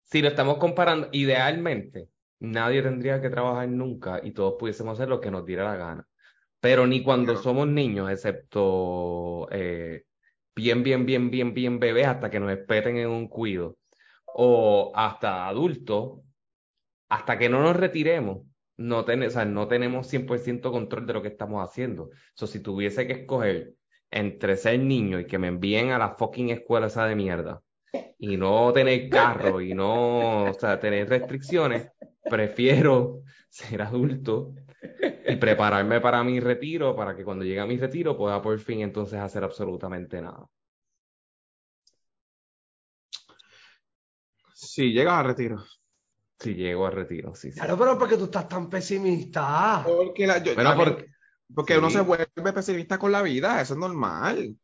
Si 0.03 0.21
lo 0.21 0.27
estamos 0.27 0.57
comparando, 0.57 1.07
idealmente, 1.13 2.09
nadie 2.39 2.81
tendría 2.83 3.21
que 3.21 3.29
trabajar 3.29 3.69
nunca 3.69 4.19
y 4.21 4.31
todos 4.31 4.55
pudiésemos 4.59 4.99
hacer 4.99 5.07
lo 5.07 5.21
que 5.21 5.31
nos 5.31 5.45
diera 5.45 5.63
la 5.63 5.77
gana. 5.77 6.07
Pero 6.59 6.85
ni 6.85 7.01
cuando 7.01 7.31
Claro. 7.31 7.41
somos 7.43 7.67
niños, 7.67 8.09
excepto 8.11 9.47
eh, 9.51 10.03
bien, 10.55 10.83
bien, 10.83 11.05
bien, 11.05 11.29
bien, 11.29 11.53
bien 11.53 11.79
bebés 11.79 12.07
hasta 12.07 12.29
que 12.29 12.39
nos 12.39 12.51
espeten 12.51 12.97
en 12.97 13.09
un 13.09 13.27
cuido, 13.27 13.77
o 14.25 14.91
hasta 14.95 15.47
adultos, 15.47 16.19
hasta 17.09 17.37
que 17.37 17.49
no 17.49 17.61
nos 17.61 17.75
retiremos, 17.75 18.45
no, 18.77 19.05
ten- 19.05 19.23
o 19.23 19.29
sea, 19.29 19.45
no 19.45 19.67
tenemos 19.67 20.07
100% 20.07 20.71
control 20.71 21.05
de 21.05 21.13
lo 21.13 21.21
que 21.21 21.29
estamos 21.29 21.63
haciendo. 21.63 22.09
So, 22.33 22.47
si 22.47 22.59
tuviese 22.61 23.07
que 23.07 23.13
escoger 23.13 23.73
entre 24.11 24.57
ser 24.57 24.79
niño 24.79 25.19
y 25.19 25.27
que 25.27 25.37
me 25.37 25.47
envíen 25.47 25.91
a 25.91 25.97
la 25.97 26.15
fucking 26.15 26.49
escuela 26.49 26.87
esa 26.87 27.05
de 27.05 27.15
mierda, 27.15 27.61
y 28.17 28.37
no 28.37 28.71
tener 28.73 29.09
carro 29.09 29.61
y 29.61 29.73
no, 29.73 30.49
o 30.49 30.53
sea, 30.53 30.79
tener 30.79 31.09
restricciones, 31.09 31.89
prefiero 32.29 33.21
ser 33.49 33.81
adulto 33.81 34.53
y 35.27 35.35
prepararme 35.37 36.01
para 36.01 36.23
mi 36.23 36.39
retiro, 36.39 36.95
para 36.95 37.15
que 37.15 37.23
cuando 37.23 37.43
llegue 37.43 37.59
a 37.59 37.65
mi 37.65 37.77
retiro 37.77 38.17
pueda 38.17 38.41
por 38.41 38.57
fin 38.59 38.81
entonces 38.81 39.19
hacer 39.19 39.43
absolutamente 39.43 40.21
nada. 40.21 40.45
Si 44.53 44.91
llegas 44.91 45.13
a 45.15 45.23
retiro. 45.23 45.63
Si 46.39 46.53
llego 46.53 46.85
a 46.85 46.91
retiro, 46.91 47.33
sí, 47.33 47.51
sí. 47.51 47.59
Claro, 47.59 47.77
pero 47.77 47.97
porque 47.97 48.17
tú 48.17 48.25
estás 48.25 48.47
tan 48.47 48.69
pesimista. 48.69 49.81
Porque, 49.85 50.27
la, 50.27 50.37
yo- 50.43 50.53
Bueno, 50.55 50.69
a 50.71 50.75
mí- 50.75 50.83
porque- 50.83 51.05
porque 51.53 51.73
sí. 51.73 51.79
uno 51.79 51.89
se 51.89 52.01
vuelve 52.01 52.53
pesimista 52.53 52.97
con 52.97 53.11
la 53.11 53.21
vida, 53.21 53.61
eso 53.61 53.73
es 53.73 53.79
normal. 53.79 54.55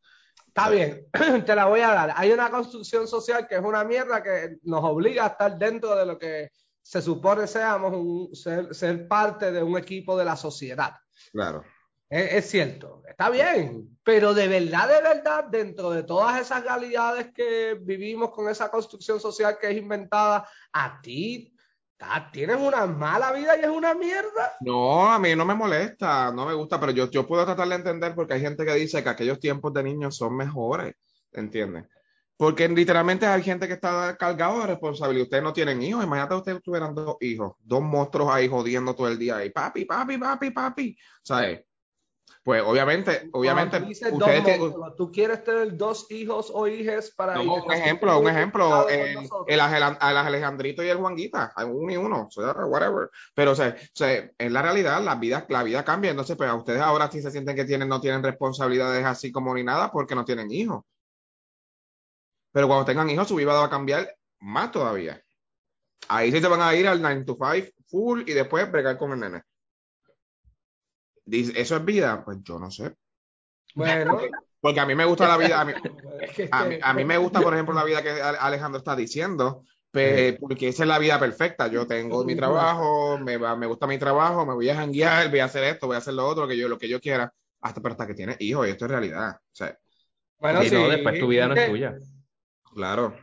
Está 0.48 0.68
bien, 0.68 1.06
te 1.46 1.54
la 1.54 1.64
voy 1.66 1.80
a 1.80 1.88
dar. 1.94 2.12
Hay 2.16 2.30
una 2.30 2.50
construcción 2.50 3.08
social 3.08 3.46
que 3.48 3.54
es 3.56 3.62
una 3.62 3.84
mierda 3.84 4.22
que 4.22 4.56
nos 4.64 4.84
obliga 4.84 5.24
a 5.24 5.28
estar 5.28 5.56
dentro 5.56 5.94
de 5.96 6.04
lo 6.06 6.18
que 6.18 6.50
se 6.82 7.00
supone 7.00 7.46
seamos, 7.46 7.92
un- 7.94 8.34
ser, 8.34 8.74
ser 8.74 9.08
parte 9.08 9.52
de 9.52 9.62
un 9.62 9.78
equipo 9.78 10.16
de 10.16 10.24
la 10.24 10.36
sociedad. 10.36 10.94
Claro. 11.32 11.64
Es, 12.08 12.32
es 12.34 12.50
cierto, 12.50 13.02
está 13.08 13.30
bien, 13.30 13.98
pero 14.02 14.34
de 14.34 14.48
verdad, 14.48 14.88
de 14.88 15.00
verdad, 15.02 15.44
dentro 15.44 15.90
de 15.90 16.02
todas 16.02 16.40
esas 16.40 16.62
realidades 16.62 17.32
que 17.32 17.78
vivimos 17.80 18.30
con 18.30 18.48
esa 18.50 18.70
construcción 18.70 19.18
social 19.18 19.56
que 19.58 19.70
es 19.70 19.76
inventada, 19.78 20.46
a 20.72 21.00
ti 21.00 21.52
tienes 22.32 22.56
una 22.56 22.86
mala 22.86 23.32
vida 23.32 23.56
y 23.56 23.60
es 23.60 23.68
una 23.68 23.94
mierda. 23.94 24.52
No, 24.60 25.10
a 25.10 25.18
mí 25.18 25.34
no 25.36 25.44
me 25.44 25.54
molesta, 25.54 26.32
no 26.32 26.46
me 26.46 26.54
gusta, 26.54 26.80
pero 26.80 26.92
yo, 26.92 27.10
yo 27.10 27.26
puedo 27.26 27.44
tratar 27.44 27.68
de 27.68 27.76
entender 27.76 28.14
porque 28.14 28.34
hay 28.34 28.40
gente 28.40 28.64
que 28.64 28.74
dice 28.74 29.02
que 29.02 29.08
aquellos 29.08 29.38
tiempos 29.38 29.72
de 29.72 29.82
niños 29.82 30.16
son 30.16 30.36
mejores, 30.36 30.94
¿entiendes? 31.32 31.84
Porque 32.42 32.68
literalmente 32.68 33.24
hay 33.24 33.40
gente 33.40 33.68
que 33.68 33.74
está 33.74 34.16
cargado 34.16 34.62
de 34.62 34.66
responsabilidad. 34.66 35.26
Ustedes 35.26 35.44
no 35.44 35.52
tienen 35.52 35.80
hijos, 35.80 36.02
imagínate 36.02 36.34
ustedes 36.34 36.60
tuvieran 36.60 36.92
dos 36.92 37.14
hijos, 37.20 37.52
dos 37.60 37.80
monstruos 37.80 38.28
ahí 38.32 38.48
jodiendo 38.48 38.96
todo 38.96 39.06
el 39.06 39.16
día 39.16 39.36
ahí, 39.36 39.50
papi, 39.50 39.84
papi, 39.84 40.18
papi, 40.18 40.50
papi, 40.50 40.98
¿sabes? 41.22 41.60
Pues 42.42 42.60
obviamente, 42.66 43.30
obviamente, 43.32 43.78
tú 43.78 43.86
dices 43.86 44.10
dos 44.10 44.22
ustedes 44.22 44.58
monstruos, 44.58 44.96
tú 44.96 45.12
quieres 45.12 45.44
tener 45.44 45.76
dos 45.76 46.10
hijos 46.10 46.50
o 46.52 46.66
hijes 46.66 47.14
para 47.14 47.34
No, 47.34 47.62
un 47.62 47.72
ejemplo, 47.72 48.18
un 48.18 48.28
ejemplo, 48.28 48.86
con 48.86 48.92
el, 48.92 49.30
el, 49.46 49.60
Alejandrito 49.60 50.82
y 50.82 50.88
el 50.88 50.98
Juanguita, 50.98 51.52
uno 51.64 51.92
y 51.92 51.96
uno, 51.96 52.28
whatever. 52.66 53.08
Pero, 53.36 53.52
o 53.52 53.54
sea, 53.54 53.76
o 53.78 53.94
sea, 53.94 54.28
en 54.36 54.52
la 54.52 54.62
realidad, 54.62 55.00
la 55.00 55.14
vida, 55.14 55.46
la 55.48 55.62
vida 55.62 55.84
cambia, 55.84 56.10
entonces, 56.10 56.36
pues 56.36 56.50
a 56.50 56.56
ustedes 56.56 56.80
ahora 56.80 57.08
sí 57.08 57.22
se 57.22 57.30
sienten 57.30 57.54
que 57.54 57.64
tienen, 57.64 57.88
no 57.88 58.00
tienen 58.00 58.24
responsabilidades 58.24 59.04
así 59.04 59.30
como 59.30 59.54
ni 59.54 59.62
nada 59.62 59.92
porque 59.92 60.16
no 60.16 60.24
tienen 60.24 60.50
hijos. 60.50 60.82
Pero 62.52 62.68
cuando 62.68 62.84
tengan 62.84 63.08
hijos, 63.10 63.28
su 63.28 63.36
vida 63.36 63.52
va 63.52 63.64
a 63.64 63.70
cambiar 63.70 64.14
más 64.40 64.70
todavía. 64.70 65.20
Ahí 66.08 66.30
sí 66.30 66.40
te 66.40 66.48
van 66.48 66.60
a 66.60 66.74
ir 66.74 66.86
al 66.86 67.00
9 67.00 67.24
to 67.24 67.36
5 67.40 67.68
full 67.88 68.22
y 68.26 68.32
después 68.32 68.70
bregar 68.70 68.98
con 68.98 69.12
el 69.12 69.20
nene. 69.20 69.42
Dice, 71.24 71.52
¿eso 71.60 71.76
es 71.76 71.84
vida? 71.84 72.24
Pues 72.24 72.38
yo 72.42 72.58
no 72.58 72.70
sé. 72.70 72.94
Bueno, 73.74 74.18
Porque 74.60 74.80
a 74.80 74.86
mí 74.86 74.94
me 74.94 75.04
gusta 75.04 75.26
la 75.28 75.36
vida, 75.36 75.60
a 75.60 75.64
mí, 75.64 75.72
a 76.50 76.64
mí, 76.64 76.76
a 76.82 76.94
mí 76.94 77.04
me 77.04 77.16
gusta, 77.18 77.40
por 77.40 77.54
ejemplo, 77.54 77.74
la 77.74 77.84
vida 77.84 78.02
que 78.02 78.10
Ale- 78.10 78.38
Alejandro 78.38 78.78
está 78.78 78.94
diciendo, 78.94 79.64
pe- 79.90 80.36
porque 80.40 80.68
esa 80.68 80.82
es 80.82 80.88
la 80.88 80.98
vida 80.98 81.18
perfecta. 81.18 81.68
Yo 81.68 81.86
tengo 81.86 82.24
mi 82.24 82.34
trabajo, 82.36 83.18
me, 83.18 83.36
va- 83.38 83.56
me 83.56 83.66
gusta 83.66 83.86
mi 83.86 83.98
trabajo, 83.98 84.44
me 84.44 84.54
voy 84.54 84.68
a 84.68 84.76
janguear, 84.76 85.30
voy 85.30 85.40
a 85.40 85.46
hacer 85.46 85.64
esto, 85.64 85.86
voy 85.86 85.94
a 85.94 85.98
hacer 85.98 86.14
lo 86.14 86.26
otro, 86.26 86.46
que 86.46 86.56
yo, 86.56 86.68
lo 86.68 86.78
que 86.78 86.88
yo 86.88 87.00
quiera, 87.00 87.32
hasta, 87.60 87.80
pero 87.80 87.92
hasta 87.92 88.06
que 88.06 88.14
tienes 88.14 88.36
hijos, 88.40 88.66
y 88.66 88.70
esto 88.70 88.84
es 88.84 88.90
realidad. 88.90 89.36
O 89.36 89.54
sea, 89.54 89.78
Bueno, 90.38 90.62
no, 90.62 90.88
después 90.88 91.18
tu 91.18 91.28
vida 91.28 91.48
no 91.48 91.54
es 91.54 91.68
tuya. 91.68 91.98
Claro. 92.74 93.14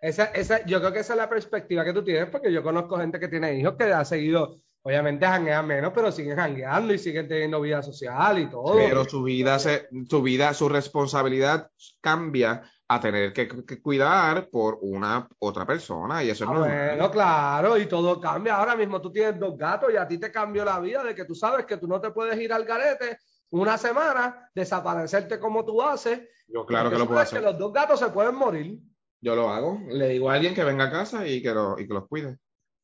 Esa, 0.00 0.26
esa, 0.26 0.64
yo 0.64 0.78
creo 0.78 0.92
que 0.92 1.00
esa 1.00 1.14
es 1.14 1.18
la 1.18 1.28
perspectiva 1.28 1.84
que 1.84 1.92
tú 1.92 2.04
tienes, 2.04 2.30
porque 2.30 2.52
yo 2.52 2.62
conozco 2.62 2.98
gente 2.98 3.18
que 3.18 3.26
tiene 3.28 3.54
hijos 3.58 3.74
que 3.76 3.84
ha 3.92 4.04
seguido, 4.04 4.56
obviamente 4.82 5.26
janguean 5.26 5.66
menos, 5.66 5.92
pero 5.92 6.12
siguen 6.12 6.36
jangueando 6.36 6.94
y 6.94 6.98
siguen 6.98 7.26
teniendo 7.26 7.60
vida 7.60 7.82
social 7.82 8.38
y 8.38 8.48
todo. 8.48 8.76
Pero 8.76 9.04
su 9.04 9.24
vida, 9.24 9.58
se, 9.58 9.88
su 10.08 10.22
vida, 10.22 10.54
su 10.54 10.68
responsabilidad 10.68 11.70
cambia 12.00 12.62
a 12.90 13.00
tener 13.00 13.32
que, 13.32 13.48
que 13.48 13.82
cuidar 13.82 14.48
por 14.50 14.78
una 14.82 15.28
otra 15.40 15.66
persona, 15.66 16.22
y 16.22 16.30
eso 16.30 16.44
es 16.44 16.50
Ah, 16.50 16.54
normal. 16.54 16.88
bueno, 16.90 17.10
claro, 17.10 17.76
y 17.76 17.86
todo 17.86 18.20
cambia. 18.20 18.54
Ahora 18.56 18.76
mismo 18.76 19.00
tú 19.00 19.10
tienes 19.10 19.38
dos 19.38 19.58
gatos 19.58 19.92
y 19.92 19.96
a 19.96 20.06
ti 20.06 20.16
te 20.18 20.30
cambió 20.30 20.64
la 20.64 20.78
vida 20.80 21.02
de 21.02 21.14
que 21.14 21.24
tú 21.24 21.34
sabes 21.34 21.66
que 21.66 21.76
tú 21.76 21.86
no 21.88 22.00
te 22.00 22.12
puedes 22.12 22.38
ir 22.40 22.52
al 22.52 22.64
garete 22.64 23.18
una 23.50 23.76
semana, 23.76 24.48
desaparecerte 24.54 25.38
como 25.40 25.64
tú 25.64 25.82
haces. 25.82 26.20
Yo 26.46 26.64
claro 26.64 26.88
que 26.88 26.96
lo 26.98 27.06
puedo 27.06 27.20
hacer. 27.20 27.40
que 27.40 27.44
los 27.44 27.58
dos 27.58 27.72
gatos 27.72 27.98
se 27.98 28.08
pueden 28.08 28.36
morir. 28.36 28.78
Yo 29.20 29.34
lo 29.34 29.50
hago. 29.50 29.80
Le 29.88 30.08
digo 30.08 30.30
a 30.30 30.34
alguien 30.34 30.54
que 30.54 30.64
venga 30.64 30.84
a 30.84 30.90
casa 30.90 31.26
y 31.26 31.42
que, 31.42 31.50
lo, 31.52 31.78
y 31.78 31.86
que 31.88 31.94
los 31.94 32.06
cuide. 32.06 32.38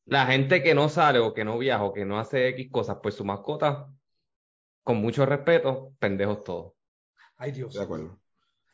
La 0.05 0.25
gente 0.27 0.61
que 0.61 0.75
no 0.75 0.89
sale 0.89 1.19
o 1.19 1.33
que 1.33 1.43
no 1.45 1.57
viaja 1.57 1.83
o 1.83 1.93
que 1.93 2.05
no 2.05 2.19
hace 2.19 2.49
X 2.49 2.69
cosas, 2.71 2.97
pues 3.01 3.15
su 3.15 3.25
mascota, 3.25 3.87
con 4.83 4.97
mucho 4.97 5.25
respeto, 5.25 5.93
pendejos 5.99 6.43
todos. 6.43 6.73
Ay, 7.37 7.51
Dios. 7.51 7.73
De 7.73 7.81
acuerdo. 7.81 8.19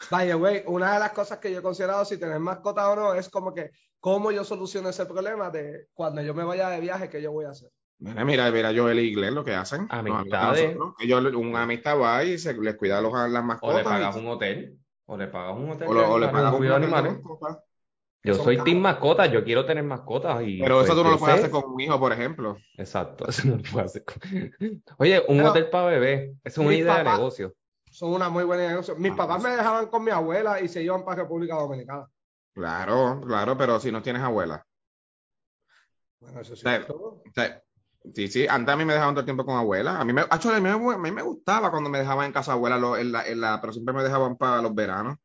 By 0.10 0.28
the 0.28 0.36
way, 0.36 0.64
una 0.66 0.94
de 0.96 1.00
las 1.00 1.12
cosas 1.12 1.38
que 1.38 1.52
yo 1.52 1.60
he 1.60 1.62
considerado 1.62 2.04
si 2.06 2.18
tener 2.18 2.40
mascota 2.40 2.90
o 2.90 2.96
no 2.96 3.14
es 3.14 3.30
como 3.30 3.54
que 3.54 3.70
cómo 4.00 4.32
yo 4.32 4.44
soluciono 4.44 4.90
ese 4.90 5.06
problema 5.06 5.52
de 5.52 5.88
cuando 5.94 6.22
yo 6.24 6.34
me 6.34 6.44
vaya 6.44 6.70
de 6.70 6.82
viaje, 6.82 7.08
¿qué 7.08 7.22
yo 7.22 7.32
voy 7.32 7.46
a 7.46 7.52
hacer? 7.52 7.70
Mira, 8.00 8.26
mira, 8.26 8.52
mira, 8.52 8.74
Joel 8.76 9.00
y 9.00 9.10
Iglesias 9.10 9.36
lo 9.36 9.46
que 9.46 9.54
hacen. 9.54 9.86
Amistades. 9.92 10.76
Nosotros, 10.76 10.96
Ellos, 11.00 11.36
una 11.36 11.62
amistad 11.64 12.00
va 12.00 12.24
y 12.24 12.40
se 12.40 12.56
les 12.56 12.76
cuida 12.76 12.98
a 12.98 13.02
los, 13.02 13.14
las 13.14 13.44
O 13.44 13.46
mascotas. 13.46 13.78
le 13.78 13.84
pagas 13.84 14.16
y- 14.16 14.20
un 14.20 14.28
hotel, 14.28 14.80
o 15.06 15.18
le 15.18 15.28
pagas 15.28 15.56
un 15.58 15.72
hotel 15.72 15.88
o 15.88 15.94
lo- 15.94 16.12
o 16.12 16.20
le 16.20 16.28
un 16.28 16.58
cuidado 16.58 16.76
animales. 16.78 17.20
Yo 18.24 18.36
soy 18.36 18.56
caros. 18.58 18.66
team 18.66 18.80
mascotas, 18.82 19.32
yo 19.32 19.44
quiero 19.44 19.66
tener 19.66 19.84
mascotas 19.84 20.44
y 20.46 20.60
Pero 20.62 20.76
pues, 20.76 20.86
eso 20.86 20.96
tú 20.96 21.04
no 21.04 21.12
lo 21.12 21.18
puedes 21.18 21.36
sé- 21.38 21.42
hacer 21.48 21.52
con 21.52 21.72
un 21.74 21.82
hijo, 21.82 22.00
por 22.00 22.14
ejemplo. 22.14 22.56
Exacto, 22.78 23.26
eso 23.30 23.48
no 23.48 23.58
lo 23.58 23.64
puedo 23.64 23.86
hacer. 23.86 24.04
con- 24.06 24.22
Oye, 25.00 25.20
un 25.28 25.38
Pero- 25.38 25.50
hotel 25.50 25.70
para 25.72 25.86
bebé, 25.88 26.36
es 26.44 26.58
una 26.58 26.74
idea 26.74 26.98
de 27.00 27.04
negocio. 27.06 27.54
Son 27.90 28.14
una 28.14 28.30
muy 28.30 28.44
buena 28.44 28.68
negocio. 28.70 28.96
Mis 28.96 29.12
Ah, 29.14 29.16
papás 29.18 29.42
me 29.44 29.50
dejaban 29.50 29.88
con 29.88 30.04
mi 30.04 30.12
abuela 30.12 30.62
y 30.62 30.68
se 30.70 30.82
iban 30.84 31.04
para 31.04 31.24
República 31.24 31.56
Dominicana. 31.56 32.08
Claro, 32.54 33.20
claro, 33.26 33.58
pero 33.58 33.80
si 33.80 33.92
no 33.92 34.02
tienes 34.02 34.22
abuela. 34.22 34.66
Bueno, 36.20 36.42
eso 36.42 36.56
sí. 36.56 36.62
Sí. 36.64 36.92
O 36.92 37.22
sea, 37.34 37.62
sí, 38.16 38.28
sí, 38.28 38.48
antes 38.48 38.74
a 38.74 38.78
mí 38.78 38.86
me 38.86 38.94
dejaban 38.94 39.14
todo 39.16 39.22
el 39.22 39.26
tiempo 39.26 39.46
con 39.46 39.58
abuela. 39.58 40.00
A 40.00 40.06
mí 40.06 40.14
me, 40.14 40.22
actually, 40.22 40.58
a 40.58 40.60
mí 40.62 40.70
me, 40.86 40.94
a 40.94 40.98
mí 40.98 41.12
me 41.12 41.22
gustaba 41.22 41.72
cuando 41.72 41.90
me 41.90 42.00
dejaban 42.00 42.28
en 42.28 42.34
casa 42.34 42.54
abuela, 42.54 42.78
lo- 42.78 42.98
en 42.98 43.12
la, 43.12 43.28
en 43.28 43.42
la- 43.42 43.60
pero 43.62 43.74
siempre 43.74 43.94
me 43.94 44.04
dejaban 44.04 44.38
para 44.38 44.62
los 44.62 44.74
veranos. 44.74 45.18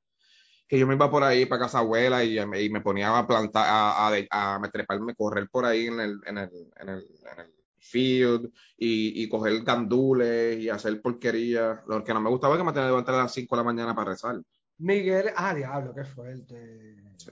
Que 0.69 0.79
yo 0.79 0.87
me 0.87 0.95
iba 0.95 1.11
por 1.11 1.23
ahí 1.25 1.47
para 1.47 1.63
casa 1.63 1.79
abuela 1.81 2.25
y, 2.25 2.45
me- 2.47 2.63
y 2.63 2.71
me 2.71 2.81
ponía 2.81 3.17
a 3.17 3.27
plantar, 3.27 3.67
a, 3.69 4.09
a, 4.09 4.55
a 4.55 4.59
me 4.59 4.69
treparme, 4.69 5.15
correr 5.15 5.49
por 5.51 5.65
ahí 5.65 5.87
en 5.87 6.01
el, 6.01 6.21
en 6.27 6.39
el, 6.39 6.51
en 6.81 6.89
el, 6.89 7.07
en 7.33 7.41
el 7.41 7.55
field 7.79 8.47
y, 8.77 9.23
y 9.23 9.29
coger 9.29 9.63
gandules 9.63 10.59
y 10.59 10.69
hacer 10.69 11.01
porquería. 11.01 11.83
Lo 11.87 12.03
que 12.05 12.13
no 12.15 12.21
me 12.21 12.31
gustaba 12.31 12.55
es 12.55 12.59
que 12.61 12.65
me 12.65 12.73
tenía 12.73 12.87
que 12.87 12.91
levantar 12.91 13.15
a 13.15 13.19
las 13.25 13.33
5 13.35 13.57
de 13.57 13.61
la 13.61 13.65
mañana 13.65 13.95
para 13.95 14.11
rezar. 14.11 14.41
Miguel, 14.79 15.31
ah, 15.37 15.55
diablo, 15.55 15.95
qué 15.95 16.05
fuerte. 16.05 16.97
Sí. 17.19 17.31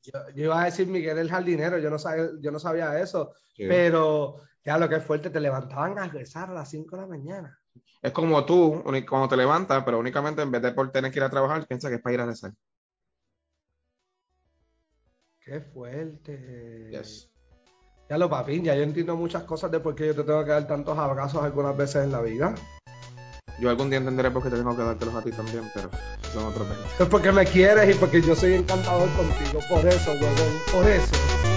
Sí. 0.00 0.10
Yo, 0.12 0.30
yo 0.34 0.44
iba 0.44 0.62
a 0.62 0.64
decir 0.64 0.86
Miguel 0.86 1.18
el 1.18 1.30
jardinero, 1.30 1.78
yo 1.78 1.90
no 1.90 1.98
sabía, 1.98 2.28
yo 2.40 2.50
no 2.50 2.58
sabía 2.58 2.98
eso, 3.00 3.32
Sí. 3.54 3.64
pero 3.68 4.36
diablo, 4.64 4.88
qué 4.88 5.00
fuerte, 5.00 5.30
te 5.30 5.40
levantaban 5.40 5.98
a 5.98 6.08
rezar 6.08 6.50
a 6.50 6.54
las 6.54 6.70
5 6.70 6.96
de 6.96 7.02
la 7.02 7.08
mañana. 7.08 7.58
Es 8.02 8.12
como 8.12 8.44
tú, 8.44 8.82
cuando 9.08 9.28
te 9.28 9.36
levantas, 9.36 9.82
pero 9.84 9.98
únicamente 9.98 10.42
en 10.42 10.50
vez 10.50 10.62
de 10.62 10.72
por 10.72 10.90
tener 10.90 11.10
que 11.10 11.18
ir 11.18 11.24
a 11.24 11.30
trabajar, 11.30 11.66
piensas 11.66 11.90
que 11.90 11.96
es 11.96 12.02
para 12.02 12.14
ir 12.14 12.20
a 12.20 12.26
rezar. 12.26 12.52
Qué 15.40 15.60
fuerte. 15.60 16.88
Yes. 16.90 17.30
Ya 18.08 18.18
lo 18.18 18.28
papín, 18.28 18.64
ya 18.64 18.74
yo 18.74 18.82
entiendo 18.82 19.16
muchas 19.16 19.44
cosas 19.44 19.70
de 19.70 19.80
por 19.80 19.94
qué 19.94 20.06
yo 20.08 20.14
te 20.14 20.24
tengo 20.24 20.44
que 20.44 20.50
dar 20.50 20.66
tantos 20.66 20.96
abrazos 20.98 21.42
algunas 21.42 21.76
veces 21.76 22.04
en 22.04 22.12
la 22.12 22.20
vida. 22.20 22.54
Yo 23.58 23.70
algún 23.70 23.88
día 23.88 23.98
entenderé 23.98 24.30
por 24.30 24.42
qué 24.42 24.50
te 24.50 24.56
tengo 24.56 24.76
que 24.76 24.82
dártelos 24.82 25.14
a 25.14 25.22
ti 25.22 25.30
también, 25.30 25.70
pero 25.72 25.88
son 26.32 26.44
otros 26.44 26.68
20. 26.68 26.84
Es 26.98 27.08
porque 27.08 27.30
me 27.30 27.44
quieres 27.44 27.94
y 27.94 27.98
porque 27.98 28.20
yo 28.20 28.34
soy 28.34 28.54
encantador 28.54 29.08
contigo. 29.10 29.60
Por 29.68 29.86
eso, 29.86 30.10
huevón, 30.12 30.62
por 30.72 30.88
eso. 30.88 31.53